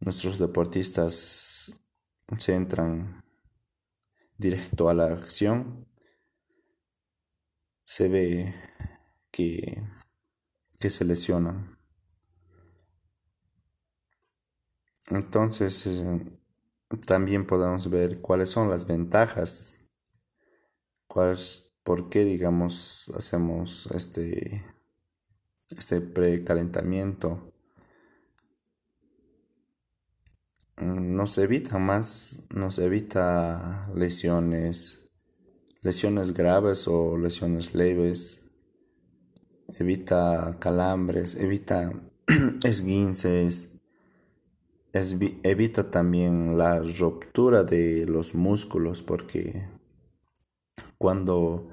[0.00, 1.74] nuestros deportistas
[2.38, 3.22] se entran
[4.38, 5.86] directo a la acción
[7.84, 8.54] se ve
[9.30, 9.82] que,
[10.80, 11.78] que se lesionan.
[15.10, 16.38] Entonces, eh,
[17.06, 19.76] también podemos ver cuáles son las ventajas,
[21.06, 24.64] cuáles, por qué, digamos, hacemos este,
[25.76, 27.52] este precalentamiento.
[30.76, 35.10] Nos evita más, nos evita lesiones,
[35.82, 38.50] lesiones graves o lesiones leves,
[39.78, 41.92] evita calambres, evita
[42.64, 43.82] esguinces,
[44.92, 49.68] evita también la ruptura de los músculos porque
[50.98, 51.68] cuando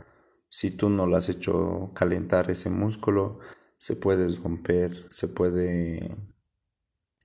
[0.49, 3.39] si tú no lo has hecho calentar ese músculo,
[3.79, 6.17] se puede romper, se puede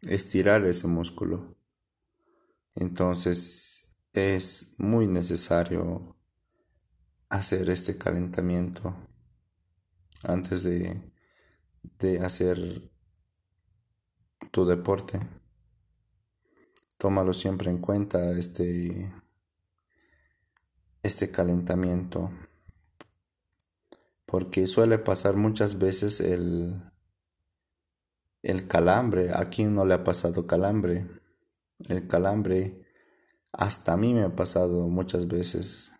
[0.02, 1.58] estirar ese músculo.
[2.76, 6.16] Entonces es muy necesario
[7.28, 8.96] hacer este calentamiento
[10.22, 11.12] antes de,
[11.98, 12.88] de hacer
[14.52, 15.18] tu deporte.
[16.98, 19.12] Tómalo siempre en cuenta este,
[21.02, 22.30] este calentamiento.
[24.34, 26.82] Porque suele pasar muchas veces el,
[28.42, 29.30] el calambre.
[29.32, 31.06] ¿A quién no le ha pasado calambre?
[31.88, 32.82] El calambre
[33.52, 35.92] hasta a mí me ha pasado muchas veces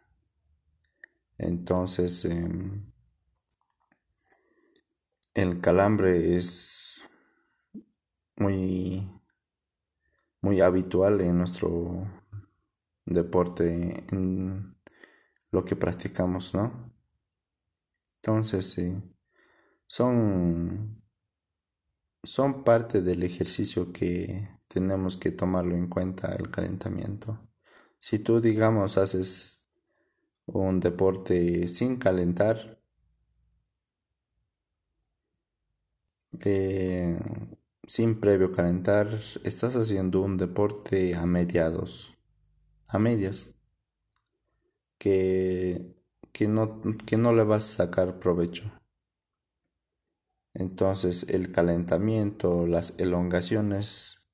[1.38, 2.92] entonces, em,
[5.34, 7.08] el calambre es
[8.36, 9.08] muy,
[10.40, 12.06] muy habitual en nuestro
[13.04, 14.76] deporte, en
[15.50, 16.93] lo que practicamos, ¿no?
[18.26, 18.74] Entonces,
[19.86, 21.02] son,
[22.22, 27.46] son parte del ejercicio que tenemos que tomarlo en cuenta, el calentamiento.
[27.98, 29.68] Si tú, digamos, haces
[30.46, 32.80] un deporte sin calentar.
[36.46, 37.18] Eh,
[37.86, 39.06] sin previo calentar,
[39.44, 42.16] estás haciendo un deporte a mediados,
[42.88, 43.50] a medias,
[44.96, 45.93] que,
[46.34, 48.64] que, no, que no le vas a sacar provecho.
[50.52, 54.32] Entonces el calentamiento, las elongaciones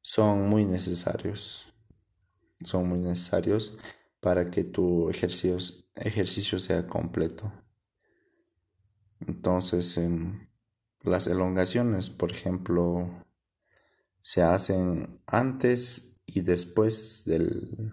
[0.00, 1.66] son muy necesarios.
[2.64, 3.78] Son muy necesarios
[4.20, 5.58] para que tu ejercicio,
[5.96, 7.52] ejercicio sea completo.
[9.20, 10.48] Entonces, em,
[11.02, 13.24] las elongaciones, por ejemplo,
[14.20, 17.92] se hacen antes y después del,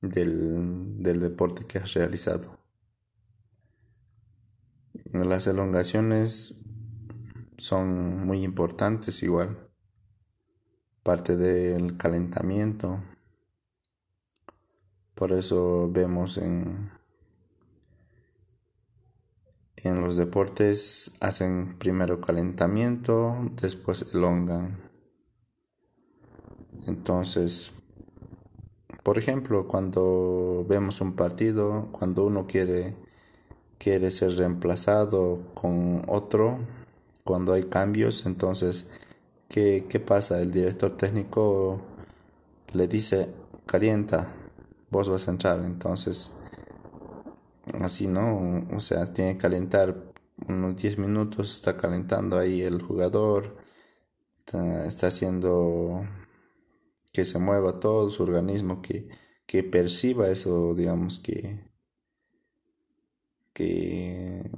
[0.00, 2.58] del, del deporte que has realizado.
[5.12, 6.60] Las elongaciones
[7.56, 9.70] son muy importantes igual,
[11.02, 13.02] parte del calentamiento
[15.18, 16.92] por eso vemos en,
[19.74, 24.78] en los deportes hacen primero calentamiento, después elongan.
[26.86, 27.72] Entonces,
[29.08, 32.94] por ejemplo, cuando vemos un partido, cuando uno quiere,
[33.78, 36.58] quiere ser reemplazado con otro,
[37.24, 38.90] cuando hay cambios, entonces,
[39.48, 40.42] ¿qué, qué pasa?
[40.42, 41.80] El director técnico
[42.74, 43.30] le dice,
[43.64, 44.30] calienta,
[44.90, 46.30] vos vas a entrar, entonces,
[47.80, 48.66] así, ¿no?
[48.76, 49.96] O sea, tiene que calentar
[50.48, 53.56] unos 10 minutos, está calentando ahí el jugador,
[54.44, 56.02] está, haciendo
[57.18, 59.08] que se mueva todo su organismo, que,
[59.44, 61.68] que perciba eso, digamos, que,
[63.52, 64.48] que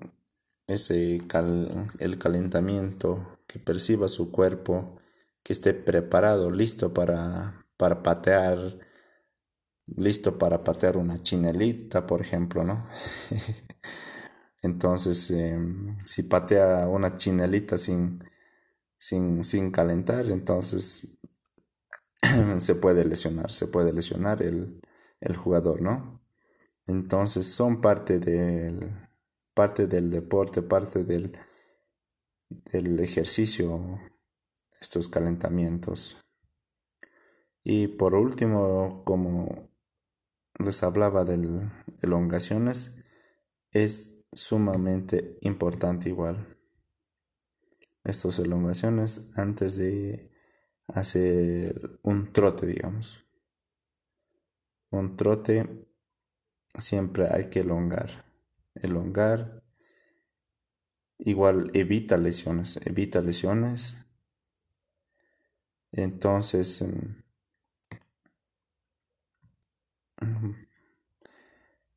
[0.67, 1.23] ese
[2.01, 5.01] el calentamiento, que perciba su cuerpo,
[5.43, 8.79] que esté preparado, listo para, para patear,
[9.87, 12.87] listo para patear una chinelita, por ejemplo, ¿no?
[14.63, 18.23] Entonces, em, si patea una chinelita sin,
[18.99, 21.20] sin, sin calentar, entonces
[22.59, 24.81] se puede lesionar, se puede lesionar el,
[25.21, 26.21] el jugador, ¿no?
[26.87, 28.91] Entonces son parte del,
[29.55, 31.33] parte del deporte, parte del,
[32.73, 34.01] del ejercicio,
[34.81, 36.17] estos calentamientos.
[37.63, 39.71] Y por último, como
[40.59, 41.69] les hablaba de
[42.03, 43.05] elongaciones,
[43.73, 46.57] es sumamente importante igual
[48.05, 50.30] estas elongaciones antes de
[50.95, 53.25] hacer un trote, digamos.
[54.91, 55.87] Un trote
[56.77, 58.25] siempre hay que elongar.
[58.75, 59.63] Elongar
[61.19, 63.99] igual evita lesiones, evita lesiones.
[65.93, 66.83] Entonces,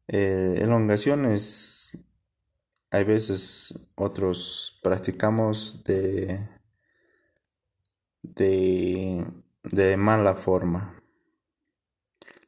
[0.08, 1.98] eh, elongaciones
[2.90, 6.48] hay veces otros practicamos de,
[8.24, 9.26] de,
[9.64, 11.00] de mala forma.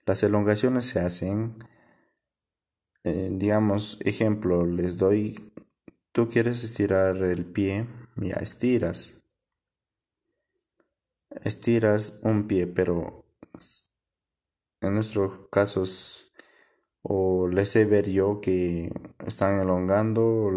[0.06, 1.58] Las elongaciones se hacen,
[3.04, 5.54] eh, digamos, ejemplo, les doy,
[6.12, 9.22] tú quieres estirar el pie, ya estiras.
[11.44, 13.26] Estiras un pie, pero
[14.82, 16.32] en nuestros casos
[17.02, 18.92] o les he ver yo que
[19.26, 20.50] están elongando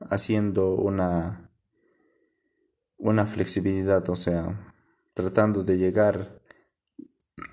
[0.00, 1.39] haciendo una
[3.00, 4.74] una flexibilidad o sea
[5.14, 6.40] tratando de llegar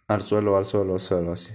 [0.08, 1.54] al suelo al suelo al suelo así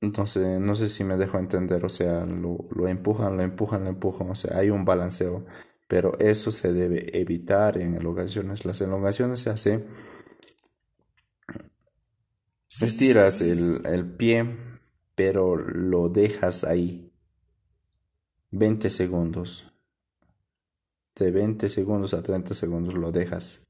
[0.00, 2.58] entonces no sé si me dejo entender o sea lo,
[2.88, 5.44] empujan lo empujan lo empujan o sea hay un balanceo
[5.88, 9.86] pero eso se debe evitar en elongaciones las elongaciones se hacen
[12.80, 14.56] Estiras el, el pie,
[15.14, 17.12] pero lo dejas ahí
[18.50, 19.71] 20 segundos.
[21.14, 23.68] De 20 segundos a 30 segundos lo dejas.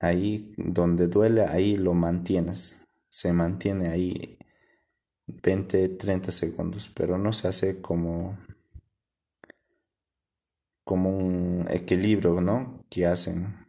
[0.00, 2.86] Ahí donde duele, ahí lo mantienes.
[3.08, 4.38] Se mantiene ahí
[5.26, 8.38] 20, 30 segundos, pero no se hace como
[10.84, 12.84] como un equilibrio, ¿no?
[12.90, 13.62] Que hacen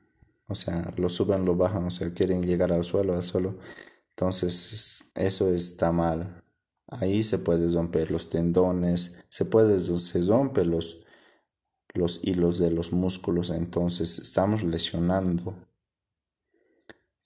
[0.47, 3.57] o sea, lo suben, lo bajan, o sea, quieren llegar al suelo, al suelo.
[4.09, 6.43] Entonces, eso está mal.
[6.87, 11.02] Ahí se puede romper los tendones, se puede, se rompe los,
[11.93, 15.55] los hilos de los músculos, entonces estamos lesionando.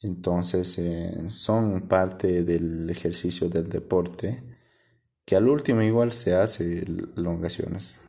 [0.02, 4.44] Entonces, eh, son parte del ejercicio del deporte,
[5.26, 8.02] que al último igual se hace elongaciones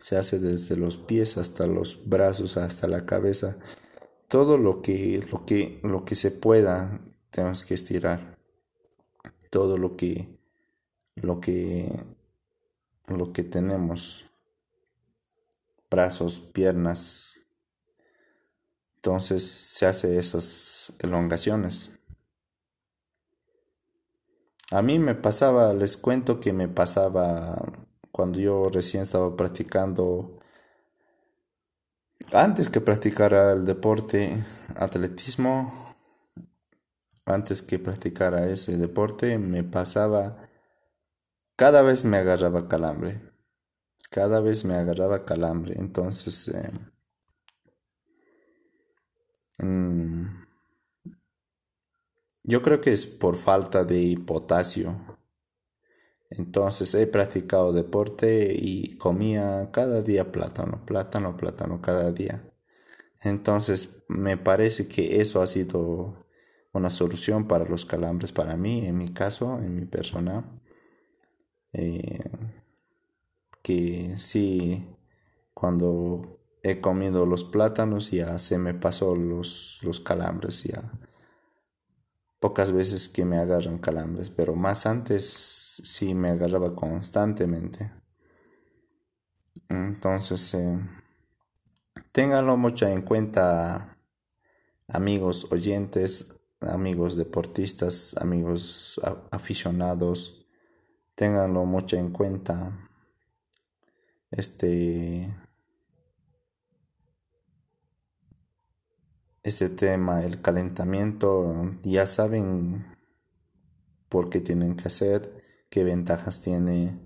[0.00, 3.58] se hace desde los pies hasta los brazos, hasta la cabeza.
[4.28, 8.38] Todo lo que, lo que, lo que se pueda tenemos que estirar.
[9.50, 10.38] Todo lo que,
[11.16, 12.02] lo que,
[13.08, 14.24] lo que tenemos.
[16.52, 17.40] Piernas.
[18.96, 21.90] Entonces se hace esas elongaciones.
[24.70, 27.56] A mí me pasaba, les cuento que me pasaba
[28.12, 30.38] cuando yo recién estaba practicando,
[32.32, 34.44] antes que practicara el deporte,
[34.76, 35.94] atletismo,
[37.24, 40.48] antes que practicara ese deporte, me pasaba,
[41.56, 43.22] cada vez me agarraba calambre,
[44.10, 46.48] cada vez me agarraba calambre, entonces...
[46.48, 46.70] Eh,
[49.58, 50.40] mm,
[52.44, 55.18] yo creo que es por falta de potasio.
[56.30, 62.52] Entonces he practicado deporte y comía cada día plátano, plátano, plátano, cada día.
[63.20, 66.26] Entonces me parece que eso ha sido
[66.72, 70.44] una solución para los calambres para mí, en mi caso, en mi persona.
[71.72, 72.20] Eh,
[73.70, 74.84] que sí,
[75.54, 80.90] cuando he comido los plátanos ya se me pasó los, los calambres, ya
[82.40, 87.92] pocas veces que me agarran calambres, pero más antes sí me agarraba constantemente.
[89.68, 90.80] Entonces, eh,
[92.10, 93.98] ténganlo mucho en cuenta,
[94.88, 99.00] amigos oyentes, amigos deportistas, amigos
[99.30, 100.48] aficionados,
[101.14, 102.89] ténganlo mucho en cuenta.
[104.30, 105.34] Este
[109.42, 112.86] este tema, el calentamiento, ya saben
[114.08, 117.00] por qué tienen que hacer, qué ventajas tiene.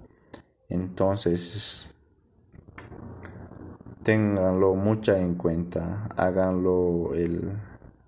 [0.69, 1.89] Entonces,
[4.03, 7.53] ténganlo mucha en cuenta, háganlo el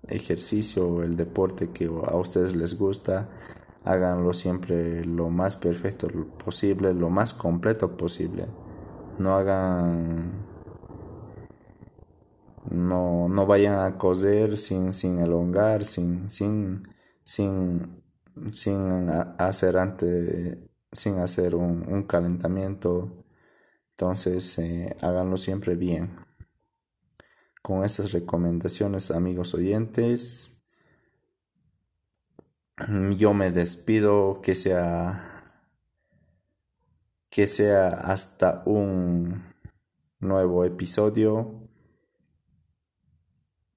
[0.07, 3.29] ejercicio, el deporte que a ustedes les gusta,
[3.85, 6.07] háganlo siempre lo más perfecto
[6.37, 8.47] posible, lo más completo posible.
[9.19, 10.47] No hagan
[12.69, 16.83] no, no vayan a coser sin, sin elongar, sin, sin,
[17.23, 18.03] sin,
[18.51, 20.57] sin hacer antes,
[20.91, 23.25] sin hacer un, calentamiento.
[23.91, 26.17] Entonces, eh, háganlo siempre bien.
[27.61, 30.63] Con esas recomendaciones, amigos oyentes,
[33.17, 35.36] yo me despido que sea
[37.29, 39.43] que sea hasta un
[40.19, 41.67] nuevo episodio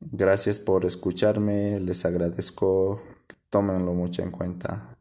[0.02, 3.02] Gracias por escucharme, les agradezco,
[3.50, 4.98] tómenlo mucho en cuenta.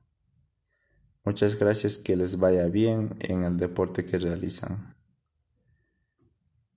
[1.24, 4.98] Muchas gracias, que les vaya bien en el deporte que realizan.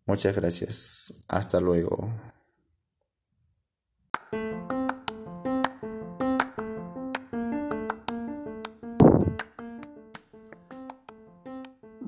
[0.07, 2.13] Muchas gracias, hasta luego.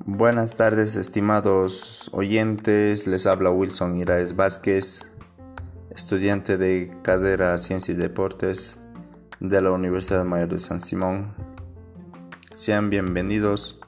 [0.07, 3.07] Buenas tardes, estimados oyentes.
[3.07, 5.11] Les habla Wilson Iraez Vázquez
[5.89, 8.77] estudiante de carrera Ciencia y Deportes
[9.39, 11.33] de la Universidad Mayor de San Simón.
[12.53, 13.79] Sean bienvenidos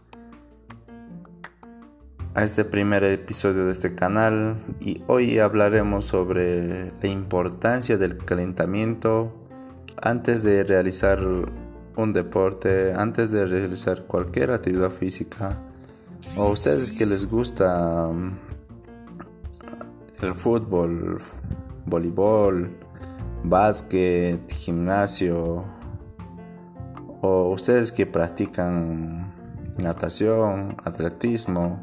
[2.33, 9.35] a este primer episodio de este canal y hoy hablaremos sobre la importancia del calentamiento
[10.01, 11.19] antes de realizar
[11.95, 15.61] un deporte, antes de realizar cualquier actividad física
[16.35, 18.39] o ustedes que les gusta mm,
[20.21, 21.19] el fútbol,
[21.85, 22.75] voleibol,
[23.43, 25.63] básquet, gimnasio,
[27.21, 29.33] o ustedes que practican
[29.77, 31.79] natación, atletismo,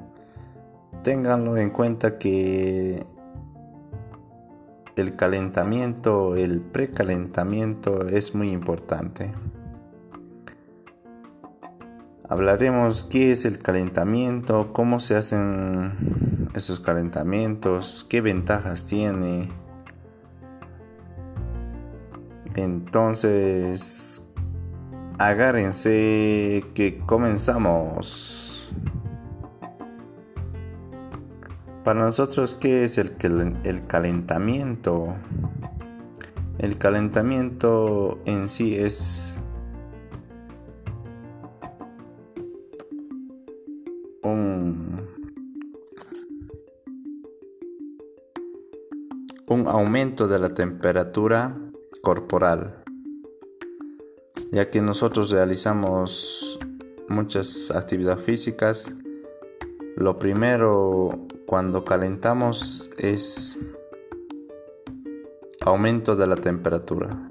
[1.02, 3.06] ténganlo en cuenta que
[4.96, 9.34] el calentamiento, el precalentamiento es muy importante.
[12.28, 19.50] Hablaremos qué es el calentamiento, cómo se hacen esos calentamientos, qué ventajas tiene,
[22.54, 24.32] entonces,
[25.18, 28.72] agárrense que comenzamos.
[31.82, 33.16] Para nosotros, ¿qué es el,
[33.64, 35.16] el calentamiento?
[36.58, 39.38] El calentamiento en sí es
[44.24, 45.06] un,
[49.46, 51.56] un aumento de la temperatura
[52.02, 52.82] corporal,
[54.50, 56.58] ya que nosotros realizamos
[57.08, 58.92] muchas actividades físicas.
[59.96, 63.58] Lo primero cuando calentamos es
[65.60, 67.28] aumento de la temperatura.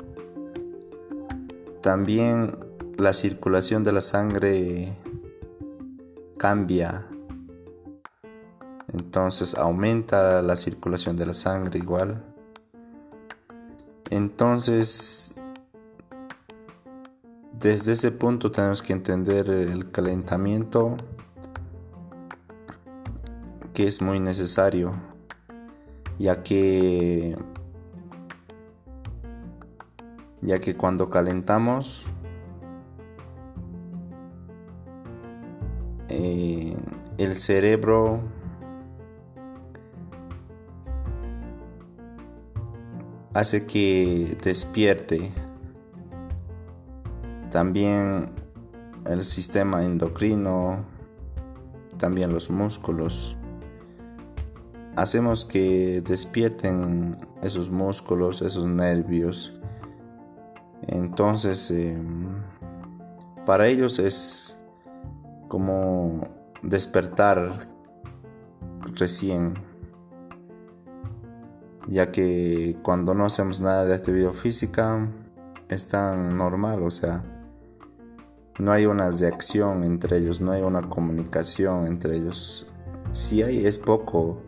[1.82, 2.58] También
[2.98, 4.98] la circulación de la sangre
[6.44, 7.08] cambia.
[8.92, 12.22] Entonces aumenta la circulación de la sangre igual.
[14.10, 15.36] Entonces,
[17.58, 20.98] desde ese punto tenemos que entender el calentamiento
[23.74, 24.96] que es muy necesario,
[26.20, 27.38] ya que
[30.42, 32.06] ya que cuando calentamos
[36.16, 36.78] eh,
[37.18, 38.22] el cerebro
[43.34, 45.32] hace que despierte.
[47.50, 48.32] También
[49.06, 50.86] el sistema endocrino,
[51.98, 53.36] también los músculos.
[54.96, 59.60] Hacemos que despierten esos músculos, esos nervios.
[60.88, 62.28] Entonces, em,
[63.46, 64.63] para ellos es
[65.54, 66.28] como
[66.64, 67.60] despertar
[68.96, 69.54] recién
[71.86, 75.08] ya que cuando no hacemos nada de actividad física,
[75.70, 77.24] están normal, o sea,
[78.58, 82.66] no hay una reacción entre ellos, no hay una comunicación entre ellos.
[83.12, 84.42] Si hay es poco,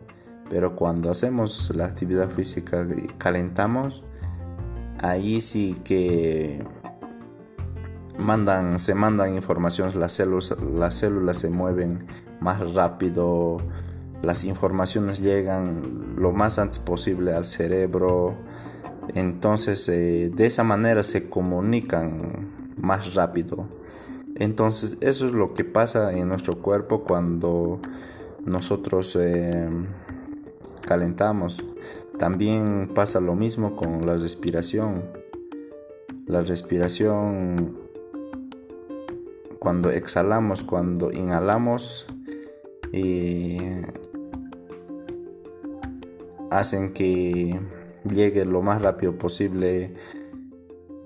[0.50, 4.02] pero cuando hacemos la actividad física y calentamos,
[4.98, 6.66] ahí sí que
[8.18, 12.06] mandan, se mandan informaciones, las células, las células se mueven
[12.40, 13.62] más rápido,
[14.22, 18.36] las informaciones llegan lo más antes posible al cerebro,
[19.14, 23.68] entonces eh, de esa manera se comunican más rápido.
[24.34, 27.80] Entonces eso es lo que pasa en nuestro cuerpo cuando
[28.44, 29.68] nosotros eh,
[30.82, 31.62] calentamos.
[32.18, 35.04] También pasa lo mismo con la respiración.
[36.26, 37.85] La respiración
[39.58, 42.06] cuando exhalamos, cuando inhalamos,
[42.92, 43.58] y
[46.50, 47.60] hacen que
[48.04, 49.94] llegue lo más rápido posible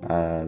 [0.03, 0.45] a,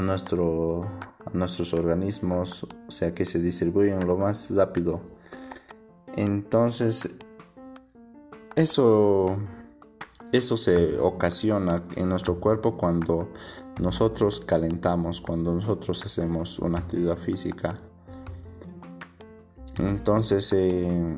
[0.00, 0.84] nuestro,
[1.24, 5.00] a nuestros organismos, o sea que se distribuyen lo más rápido.
[6.16, 7.10] Entonces,
[8.56, 9.36] eso,
[10.32, 13.28] eso se ocasiona en nuestro cuerpo cuando
[13.80, 17.78] nosotros calentamos, cuando nosotros hacemos una actividad física.
[19.78, 21.16] Entonces, eh,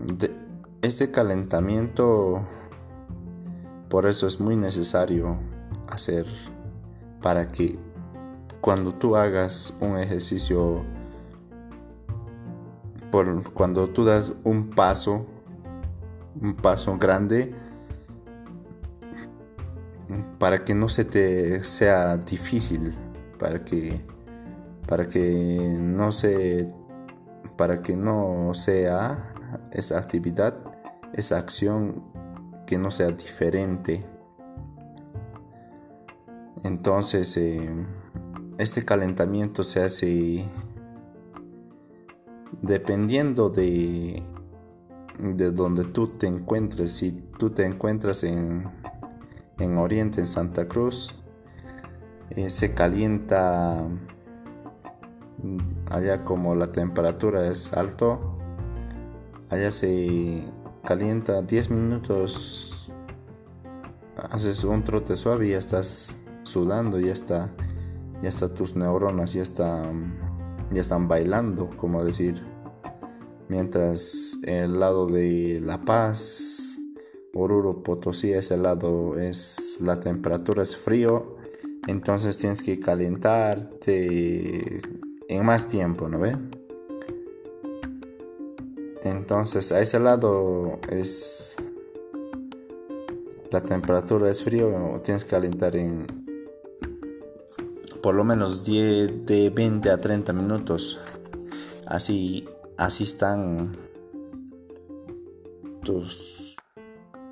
[0.81, 2.41] este calentamiento,
[3.89, 5.37] por eso es muy necesario
[5.89, 6.27] hacer
[7.21, 7.79] para que
[8.61, 10.83] cuando tú hagas un ejercicio,
[13.11, 15.27] por, cuando tú das un paso,
[16.41, 17.55] un paso grande,
[20.39, 22.95] para que no se te sea difícil,
[23.39, 24.01] para que,
[24.87, 26.69] para que no se
[27.57, 29.33] para que no sea
[29.73, 30.55] esa actividad,
[31.15, 32.05] esa acción
[32.67, 34.05] que no sea diferente.
[36.63, 37.69] Entonces, eh,
[38.59, 40.45] este calentamiento se hace
[42.61, 44.23] dependiendo de,
[45.19, 46.93] de donde tú te encuentres.
[46.93, 48.65] Si tú te encuentras en,
[49.59, 51.15] en Oriente, en Santa Cruz,
[52.31, 53.87] eh, se calienta
[55.91, 58.39] allá como la temperatura es alto,
[59.51, 60.43] allá se
[60.85, 62.93] calienta 10 minutos,
[64.31, 67.51] haces un trote suave y ya estás sudando, ya está,
[68.23, 70.19] ya está tus neuronas, ya están,
[70.73, 72.43] ya están bailando, como decir.
[73.49, 76.76] Mientras el lado de La Paz,
[77.37, 81.37] Oruro, Potosí, ese lado es la temperatura es frío,
[81.87, 84.80] entonces tienes que calentarte
[85.28, 86.37] en más tiempo, ¿no ve?
[89.03, 91.57] Entonces a ese lado es
[93.51, 96.07] la temperatura es frío, tienes que calentar en
[98.03, 100.99] por lo menos 10 de 20 a 30 minutos.
[101.87, 103.76] Así así están
[105.82, 106.36] tus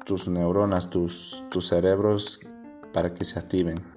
[0.05, 2.41] tus neuronas, tus cerebros
[2.93, 3.95] para que se activen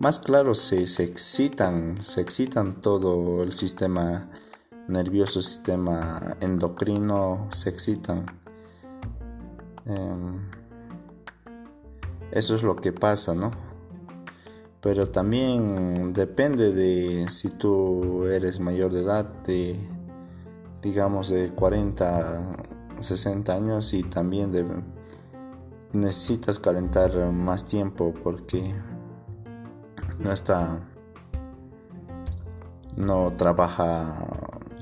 [0.00, 4.30] más claro se, se excitan, se excitan todo el sistema
[4.88, 8.24] nervioso, sistema endocrino, se excitan.
[9.84, 10.40] Em,
[12.32, 13.50] eso es lo que pasa, ¿no?
[14.80, 19.78] Pero también depende de si tú eres mayor de edad, de
[20.80, 22.56] digamos de 40,
[23.00, 24.52] 60 años y también
[25.92, 28.74] necesitas calentar más tiempo porque
[30.18, 30.80] no está
[32.96, 34.26] no trabaja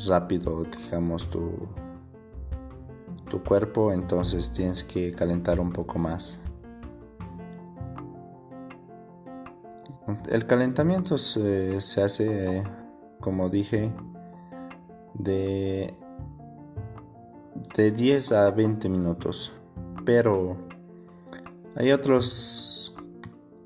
[0.06, 1.68] rápido digamos tu
[3.30, 6.40] tu cuerpo entonces tienes que calentar un poco más.
[10.30, 12.64] El calentamiento se hace
[13.20, 13.92] como dije
[15.14, 15.94] de
[17.76, 19.52] de 10 a 20 minutos
[20.08, 20.56] pero
[21.76, 22.96] hay otros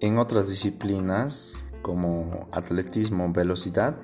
[0.01, 3.95] en otras disciplinas como atletismo, velocidad,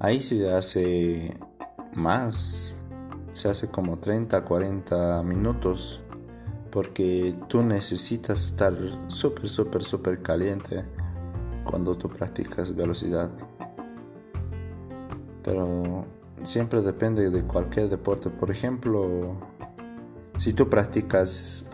[0.00, 1.38] ahí se hace
[1.94, 2.74] más,
[3.30, 6.00] se hace como 30, 40 minutos,
[6.72, 10.84] porque tú necesitas estar súper, súper, súper caliente
[11.62, 13.30] cuando tú practicas velocidad.
[15.44, 16.04] Pero
[16.44, 18.30] siempre depende de cualquier deporte.
[18.30, 19.36] Por ejemplo,
[20.36, 21.68] si tú practicas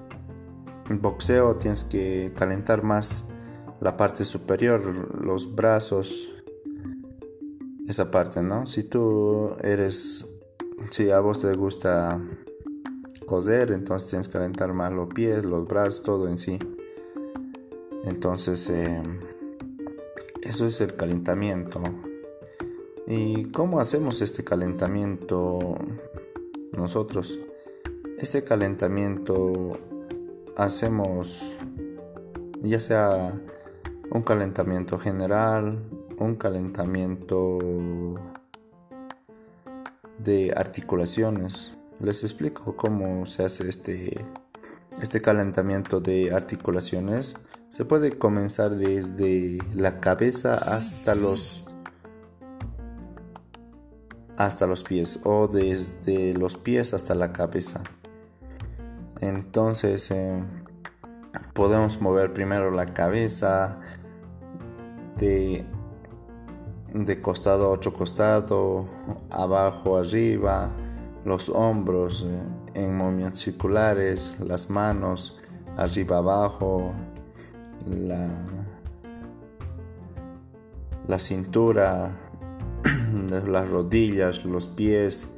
[0.89, 3.27] boxeo tienes que calentar más
[3.81, 6.33] la parte superior, los brazos,
[7.87, 8.67] esa parte, ¿no?
[8.67, 10.27] Si tú eres,
[10.91, 12.21] si a vos te gusta
[13.27, 16.59] coser, entonces tienes que calentar más los pies, los brazos, todo en sí.
[18.05, 19.03] Entonces, eh,
[20.43, 21.83] eso es el calentamiento.
[23.11, 25.79] ¿Y cómo hacemos este calentamiento
[26.73, 27.39] nosotros?
[28.19, 29.79] Este calentamiento
[30.59, 31.57] hacemos
[32.61, 33.33] ya sea
[34.11, 35.89] un calentamiento general,
[36.19, 37.59] un calentamiento
[40.19, 41.79] de articulaciones.
[42.01, 44.27] Les explico cómo se hace este,
[45.01, 47.39] este calentamiento de articulaciones.
[47.69, 51.68] Se puede comenzar desde la cabeza hasta los
[54.39, 57.83] hasta los pies o desde los pies hasta la cabeza.
[59.21, 60.41] Entonces eh,
[61.55, 63.81] podemos mover primero la cabeza
[65.17, 65.67] de,
[66.95, 68.89] de costado a otro costado,
[69.31, 70.71] abajo, arriba,
[71.25, 72.43] los hombros eh,
[72.75, 75.37] en movimientos circulares, las manos
[75.77, 76.93] arriba, abajo,
[77.87, 78.45] la,
[81.09, 82.28] la cintura,
[83.47, 85.29] las rodillas, los pies.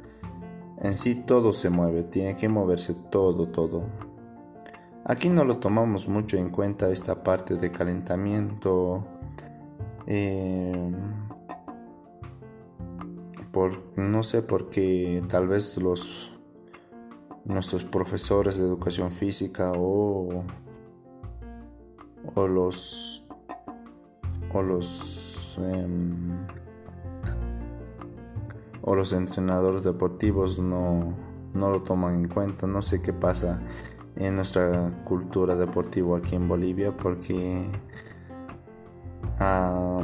[0.79, 3.85] En sí todo se mueve, tiene que moverse todo, todo.
[5.05, 9.07] Aquí no lo tomamos mucho en cuenta esta parte de calentamiento.
[10.07, 10.91] Eh,
[13.51, 16.33] por, no sé por qué tal vez los
[17.45, 20.45] nuestros profesores de educación física o,
[22.35, 23.23] o los
[24.53, 26.45] o los em,
[28.81, 31.15] o los entrenadores deportivos no,
[31.53, 33.61] no lo toman en cuenta no sé qué pasa
[34.15, 37.65] en nuestra cultura deportiva aquí en Bolivia porque
[39.39, 40.03] uh,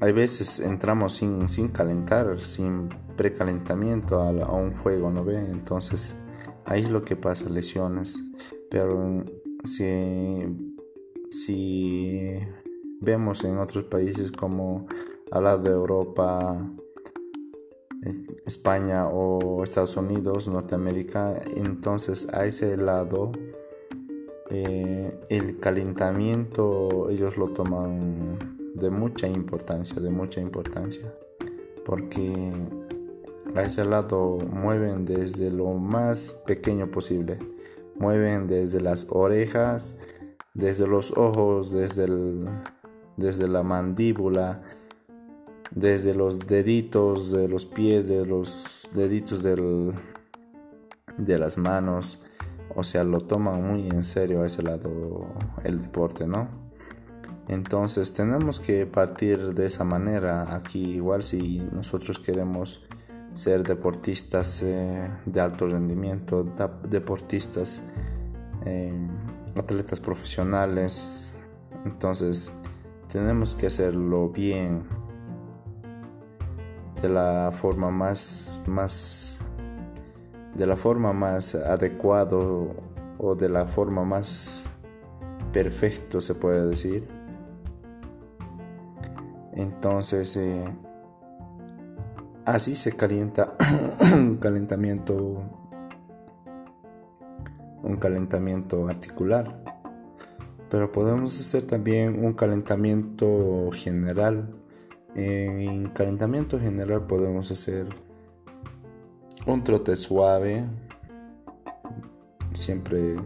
[0.00, 5.38] hay veces entramos sin, sin calentar, sin precalentamiento a, un fuego, ¿no ve?
[5.50, 6.14] Entonces
[6.64, 8.22] ahí es lo que pasa, lesiones.
[8.70, 9.24] Pero
[9.64, 10.74] si,
[11.30, 12.38] si
[13.00, 14.86] vemos en otros países como
[15.32, 16.70] al lado de Europa,
[18.46, 23.32] España o Estados Unidos, Norteamérica, entonces a ese lado
[24.50, 28.38] eh, el calentamiento ellos lo toman
[28.74, 31.12] de mucha importancia, de mucha importancia,
[31.84, 32.52] porque
[33.54, 37.38] a ese lado mueven desde lo más pequeño posible,
[37.96, 39.96] mueven desde las orejas,
[40.54, 42.06] desde los ojos, desde,
[43.16, 44.62] desde la mandíbula,
[45.70, 49.92] desde los deditos de los pies, de los deditos del,
[51.16, 52.20] de las manos.
[52.74, 55.28] O sea, lo toman muy en serio a ese lado
[55.64, 56.68] el deporte, ¿no?
[57.48, 62.86] Entonces tenemos que partir de esa manera aquí, igual si nosotros queremos
[63.32, 66.44] ser deportistas eh, de alto rendimiento,
[66.88, 67.82] deportistas,
[68.66, 68.92] eh,
[69.56, 71.36] atletas profesionales,
[71.86, 72.52] entonces
[73.10, 74.82] tenemos que hacerlo bien,
[77.02, 79.40] de la forma más, más
[80.54, 82.74] de la forma más adecuado
[83.18, 84.68] o de la forma más
[85.52, 87.08] perfecto se puede decir.
[89.52, 90.64] Entonces eh,
[92.44, 93.54] así se calienta
[94.14, 95.58] un calentamiento
[97.82, 99.62] un calentamiento articular.
[100.68, 104.57] Pero podemos hacer también un calentamiento general
[105.14, 107.88] en calentamiento general podemos hacer
[109.46, 110.64] un trote suave.
[112.54, 113.16] Siempre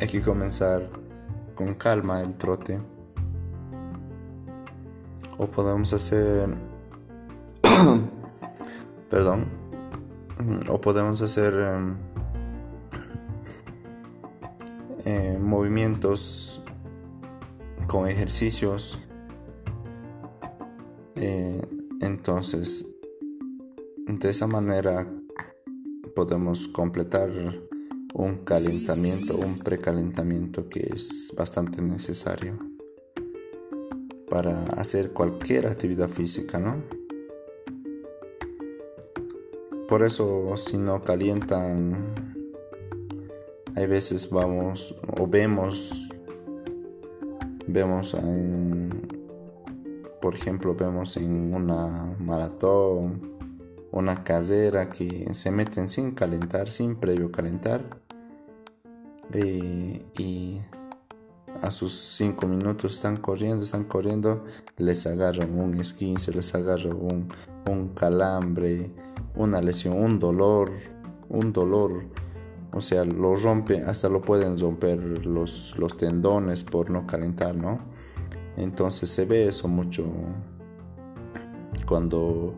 [0.00, 0.88] hay que comenzar
[1.54, 2.80] con calma el trote.
[5.38, 6.48] O podemos hacer...
[9.10, 9.46] Perdón.
[10.68, 11.96] O podemos hacer em,
[15.04, 16.62] eh, movimientos
[17.86, 18.98] con ejercicios
[21.16, 21.60] eh,
[22.00, 22.86] entonces,
[24.06, 25.08] de esa manera
[26.14, 27.30] podemos completar
[28.14, 32.58] un calentamiento, un precalentamiento que es bastante necesario
[34.28, 36.76] para hacer cualquier actividad física, ¿no?
[39.88, 42.14] Por eso si no calientan,
[43.76, 46.08] hay veces vamos o vemos,
[47.66, 49.13] vemos en
[50.24, 53.36] por ejemplo, vemos en una maratón,
[53.92, 58.00] una casera que se meten sin calentar, sin previo calentar.
[59.34, 60.60] Eh, y
[61.60, 64.44] a sus 5 minutos están corriendo, están corriendo,
[64.78, 67.28] les agarran un esquince, les agarran un,
[67.66, 68.92] un calambre,
[69.36, 70.70] una lesión, un dolor,
[71.28, 72.04] un dolor
[72.74, 77.78] o sea, lo rompe, hasta lo pueden romper los, los tendones por no calentar, ¿no?
[78.56, 80.06] Entonces se ve eso mucho
[81.86, 82.54] cuando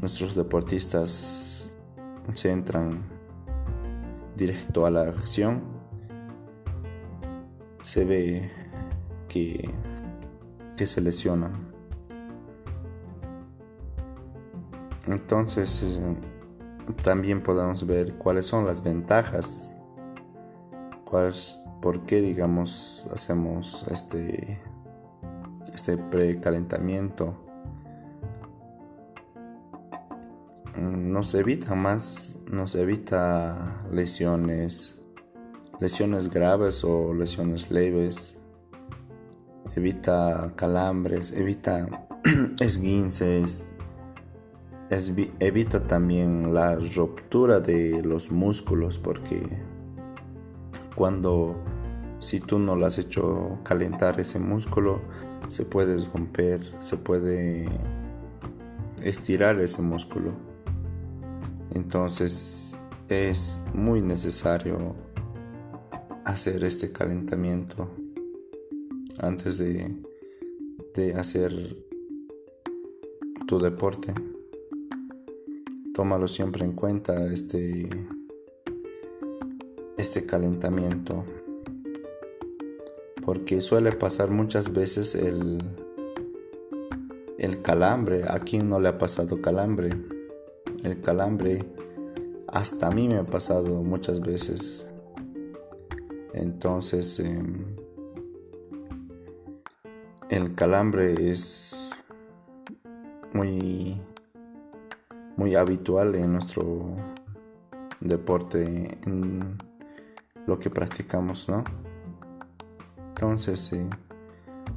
[0.00, 1.70] nuestros deportistas
[2.32, 3.02] se entran
[4.36, 5.62] directo a la acción.
[7.82, 8.50] Se ve
[9.28, 9.70] que,
[10.76, 11.74] que se lesionan.
[15.06, 16.16] Entonces eh,
[17.02, 19.74] también podemos ver cuáles son las ventajas,
[21.04, 24.60] cuáles, por qué digamos hacemos este,
[25.84, 27.36] este precalentamiento.
[30.80, 35.02] Nos evita más, nos evita lesiones,
[35.80, 38.38] lesiones graves o lesiones leves,
[39.76, 42.06] evita calambres, evita
[42.60, 43.66] esguinces
[45.40, 49.42] evita también la ruptura de los músculos porque
[50.94, 51.62] cuando
[52.20, 55.00] si tú no lo has hecho calentar ese músculo
[55.48, 57.68] se puede romper, se puede
[59.02, 60.32] estirar ese músculo.
[61.74, 62.78] Entonces
[63.08, 64.94] es muy necesario
[66.24, 67.90] hacer este calentamiento
[69.18, 69.96] antes de,
[70.94, 71.76] de hacer
[73.46, 74.14] tu deporte
[75.94, 77.88] tómalo siempre en cuenta este
[79.96, 81.24] este calentamiento
[83.24, 85.62] porque suele pasar muchas veces el
[87.38, 88.24] el calambre.
[88.28, 89.90] A quien no le ha pasado calambre
[90.84, 91.64] el calambre
[92.48, 94.86] hasta a mí me ha pasado muchas veces.
[96.32, 97.76] Entonces em,
[100.28, 101.90] el calambre es
[103.32, 104.00] muy
[105.36, 106.96] muy habitual en nuestro
[108.00, 109.58] deporte, en
[110.46, 111.64] lo que practicamos, ¿no?
[113.14, 113.70] Entonces,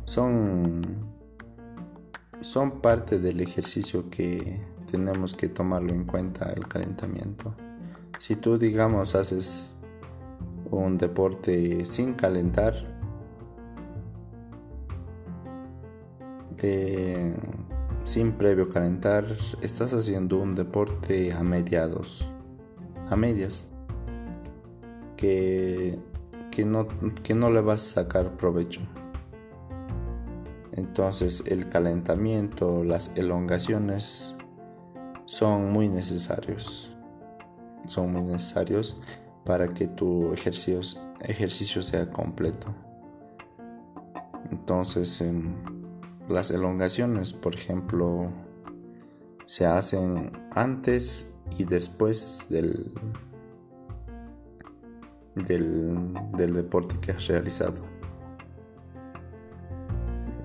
[0.05, 0.83] son,
[2.39, 4.61] son parte del ejercicio que
[4.91, 7.55] tenemos que tomarlo en cuenta, el calentamiento.
[8.19, 9.75] Si tú, digamos, haces
[10.69, 12.75] un deporte sin calentar,
[16.61, 17.35] eh,
[18.03, 19.25] sin previo calentar,
[19.61, 22.29] estás haciendo un deporte a mediados,
[23.09, 23.67] a medias,
[25.17, 25.97] que,
[26.57, 26.87] que, no,
[27.21, 28.81] que no le vas a sacar provecho.
[30.71, 34.35] Entonces el calentamiento, las elongaciones
[35.25, 36.91] son muy necesarios.
[37.87, 38.99] Son muy necesarios
[39.45, 40.81] para que tu ejercicio,
[41.21, 42.73] ejercicio sea completo.
[44.49, 45.57] Entonces, em,
[46.27, 48.31] las elongaciones, por ejemplo,
[49.45, 52.93] se hacen antes y después del,
[55.45, 57.81] del, deporte que has realizado.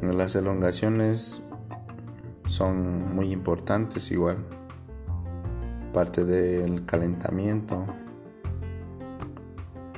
[0.00, 1.42] Las elongaciones
[2.44, 4.38] son muy importantes igual,
[5.92, 7.86] parte del calentamiento.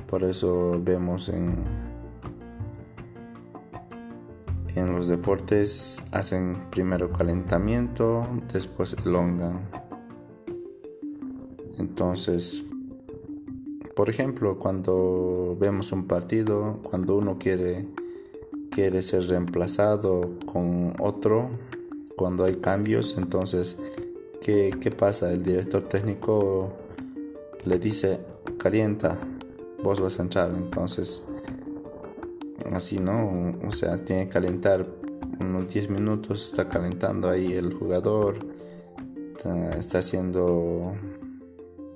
[0.07, 1.85] Por eso vemos en
[4.75, 9.69] en los deportes hacen primero calentamiento, después elongan.
[11.77, 12.65] Entonces,
[13.95, 17.87] por ejemplo, cuando vemos un partido, cuando uno quiere
[18.71, 21.49] quiere ser reemplazado con otro,
[22.17, 23.77] cuando hay cambios, entonces
[24.41, 25.31] ¿qué, qué pasa?
[25.31, 26.73] El director técnico
[27.63, 28.19] le dice,
[28.57, 29.17] calienta,
[29.81, 31.23] vos vas a entrar, entonces
[32.73, 33.55] así, ¿no?
[33.65, 34.85] O sea, tiene que calentar
[35.39, 38.45] unos 10 minutos, está calentando ahí el jugador,
[39.77, 40.93] está, haciendo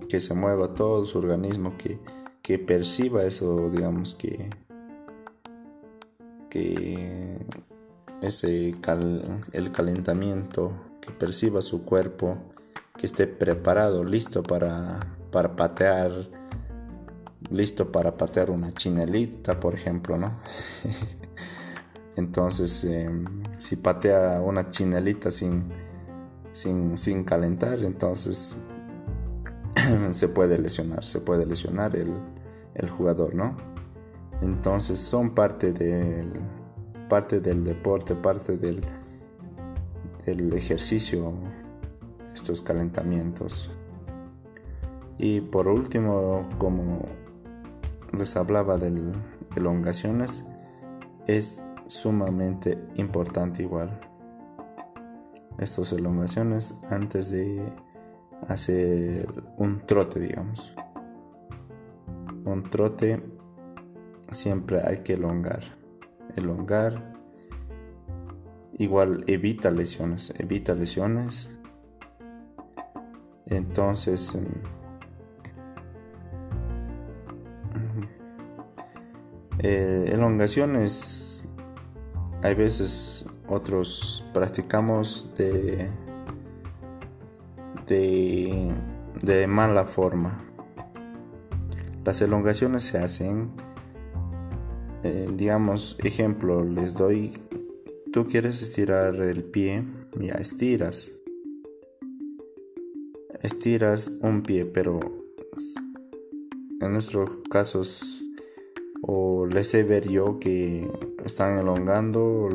[0.10, 2.00] que se mueva todo su organismo, que,
[2.42, 4.50] que perciba eso, digamos que,
[6.50, 7.46] que
[8.22, 8.76] ese
[9.54, 12.38] el calentamiento, que perciba su cuerpo,
[12.98, 16.12] que esté preparado, listo para, para patear
[17.50, 20.40] listo para patear una chinelita, por ejemplo, ¿no?
[22.16, 23.26] Entonces, em,
[23.58, 25.72] si patea una chinelita sin,
[26.52, 28.58] sin, calentar, entonces
[30.12, 33.58] se puede lesionar, se puede lesionar el, jugador, ¿no?
[34.42, 36.34] Entonces son parte del,
[37.10, 38.82] parte del deporte, parte del,
[40.26, 41.34] del ejercicio,
[42.34, 43.70] estos calentamientos.
[45.18, 47.02] Y por último, como
[48.18, 49.14] les hablaba de
[49.58, 50.46] elongaciones
[51.28, 54.00] es sumamente importante igual
[55.60, 57.72] estas elongaciones antes de
[58.48, 59.28] hacer
[59.58, 60.74] un trote digamos
[62.46, 63.22] un trote
[64.32, 65.62] siempre hay que elongar.
[66.36, 67.14] Elongar
[68.74, 71.56] igual evita lesiones, evita lesiones.
[73.46, 74.46] Entonces, em,
[79.60, 81.44] eh, elongaciones,
[82.44, 85.90] hay veces otros practicamos de,
[87.90, 90.46] de, mala forma.
[92.06, 93.52] Las elongaciones se hacen,
[95.04, 97.32] eh, digamos, ejemplo, les doy,
[98.14, 99.84] tú quieres estirar el pie,
[100.20, 101.12] ya estiras.
[103.42, 105.00] Estiras un pie, pero
[106.82, 108.24] en nuestros casos,
[109.02, 110.90] o les he ver yo que
[111.24, 112.50] están elongando,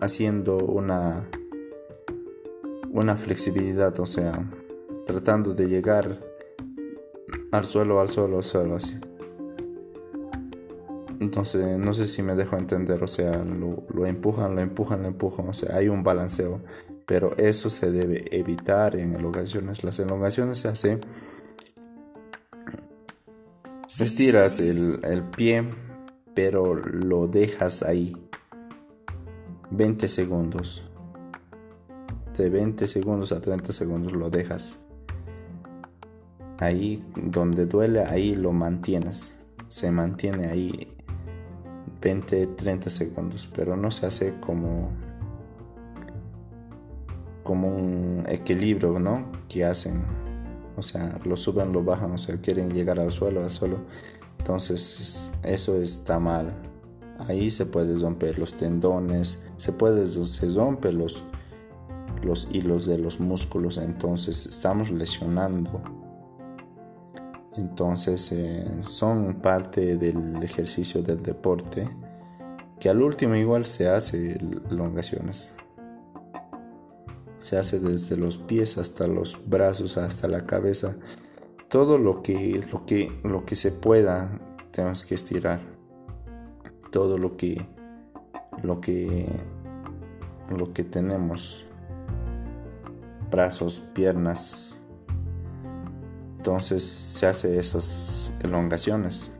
[0.00, 1.28] haciendo una,
[2.96, 4.50] una flexibilidad, o sea,
[5.04, 6.18] tratando de llegar
[7.52, 8.98] al suelo, al suelo, al suelo, así.
[11.20, 15.46] Entonces, no sé si me dejo entender, o sea, lo, empujan, lo empujan, lo empujan,
[15.48, 16.62] o sea, hay un balanceo,
[17.04, 19.84] pero eso se debe evitar en elongaciones.
[19.84, 21.00] Las elongaciones se hace,
[24.00, 25.68] estiras el, el pie,
[26.34, 28.16] pero lo dejas ahí
[29.70, 30.82] 20 segundos.
[32.36, 34.80] De 20 segundos a 30 segundos lo dejas
[36.58, 39.44] ahí donde duele, ahí lo mantienes.
[39.68, 40.96] Se mantiene ahí
[42.00, 44.90] 20, 30 segundos, pero no se hace como
[47.42, 49.30] como un equilibrio, ¿no?
[49.48, 50.02] Que hacen,
[50.76, 53.78] o sea, lo suben, lo bajan, o sea, quieren llegar al suelo, al suelo.
[54.38, 56.52] Entonces, eso está mal.
[57.20, 61.22] Ahí se puede romper los tendones, se puede se rompe los
[62.22, 65.82] los hilos de los músculos, entonces estamos lesionando
[67.58, 71.88] entonces eh, son parte del ejercicio del deporte
[72.78, 74.38] que al último igual se hace
[74.70, 75.56] elongaciones.
[77.38, 80.96] Se hace desde los pies hasta los brazos, hasta la cabeza.
[81.68, 84.40] Todo lo que, lo que, lo que se pueda
[84.70, 85.60] tenemos que estirar.
[86.90, 87.66] Todo lo que,
[88.62, 89.26] lo que,
[90.50, 91.65] lo que tenemos.
[93.30, 94.80] Brazos, piernas,
[96.46, 99.32] entonces se hace esas elongaciones.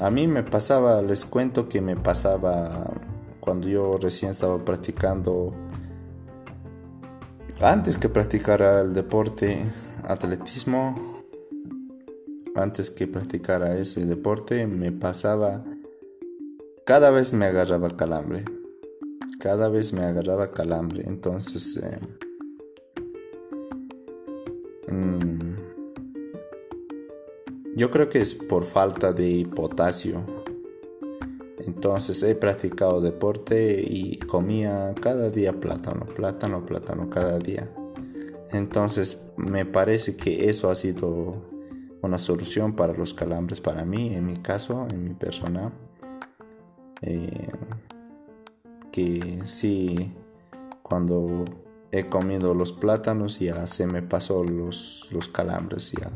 [0.00, 2.92] A mí me pasaba, les cuento que me pasaba
[3.38, 5.54] cuando yo recién estaba practicando,
[7.60, 9.64] antes que practicara el deporte,
[10.02, 10.98] atletismo,
[12.56, 15.64] antes que practicara ese deporte, me pasaba,
[16.84, 18.44] cada vez me agarraba calambre,
[19.44, 21.76] cada vez me agarraba calambre, entonces...
[21.76, 22.00] Eh,
[24.94, 25.56] Mm.
[27.76, 30.24] Yo creo que es por falta de potasio.
[31.58, 37.70] Entonces he practicado deporte y comía cada día plátano, plátano, plátano, cada día.
[38.50, 41.42] Entonces me parece que eso ha sido
[42.02, 45.72] una solución para los calambres para mí, en mi caso, en mi persona.
[47.00, 47.48] Eh,
[48.94, 50.14] que sí,
[50.84, 51.44] cuando
[51.90, 56.12] he comido los plátanos ya se me pasó los, los calambres ya.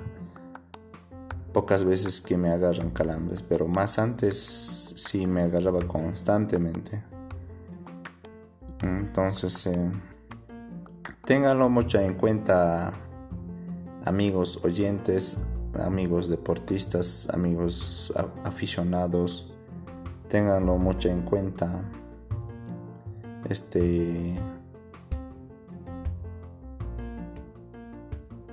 [1.53, 7.03] Pocas veces que me agarran calambres, pero más antes sí me agarraba constantemente.
[8.83, 9.91] Entonces, eh,
[11.25, 12.93] ténganlo mucho en cuenta,
[14.05, 15.39] amigos oyentes,
[15.75, 18.13] amigos deportistas, amigos
[18.45, 19.53] aficionados.
[20.29, 21.83] Ténganlo mucho en cuenta.
[23.45, 24.39] Este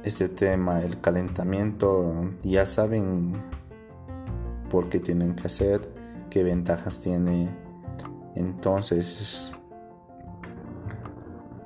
[0.05, 3.33] este tema, el calentamiento, ya saben
[4.69, 5.89] por qué tienen que hacer,
[6.29, 7.57] qué ventajas tiene.
[8.35, 9.51] Entonces,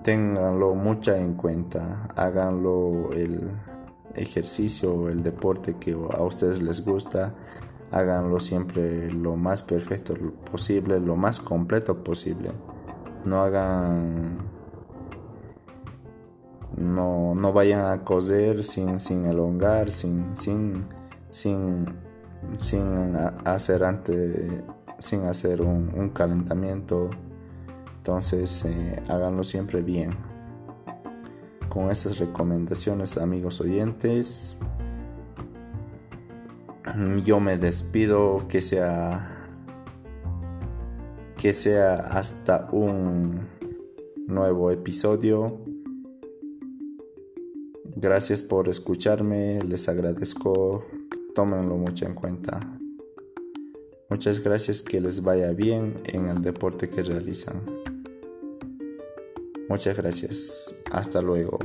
[0.03, 3.51] ténganlo mucha en cuenta, háganlo el
[4.15, 7.35] ejercicio, el deporte que a ustedes les gusta,
[7.91, 10.13] háganlo siempre lo más perfecto
[10.49, 12.51] posible, lo más completo posible.
[13.25, 14.49] No hagan
[16.79, 20.85] no, no vayan a coser sin, sin elongar, sin, sin,
[21.29, 21.85] sin,
[22.57, 24.63] sin hacer antes,
[24.97, 27.09] sin hacer un, calentamiento.
[27.97, 30.15] Entonces eh, háganlo siempre bien.
[31.67, 34.57] Con esas recomendaciones, amigos oyentes,
[37.25, 38.47] yo me despido.
[38.47, 39.38] Que sea
[41.41, 43.47] que sea hasta un
[44.27, 45.63] nuevo episodio
[48.01, 50.85] Gracias por escucharme, les agradezco,
[51.35, 52.79] tómenlo mucho en cuenta.
[54.09, 57.61] Muchas gracias, que les vaya bien en el deporte que realizan.
[59.67, 61.59] Muchas gracias, hasta luego.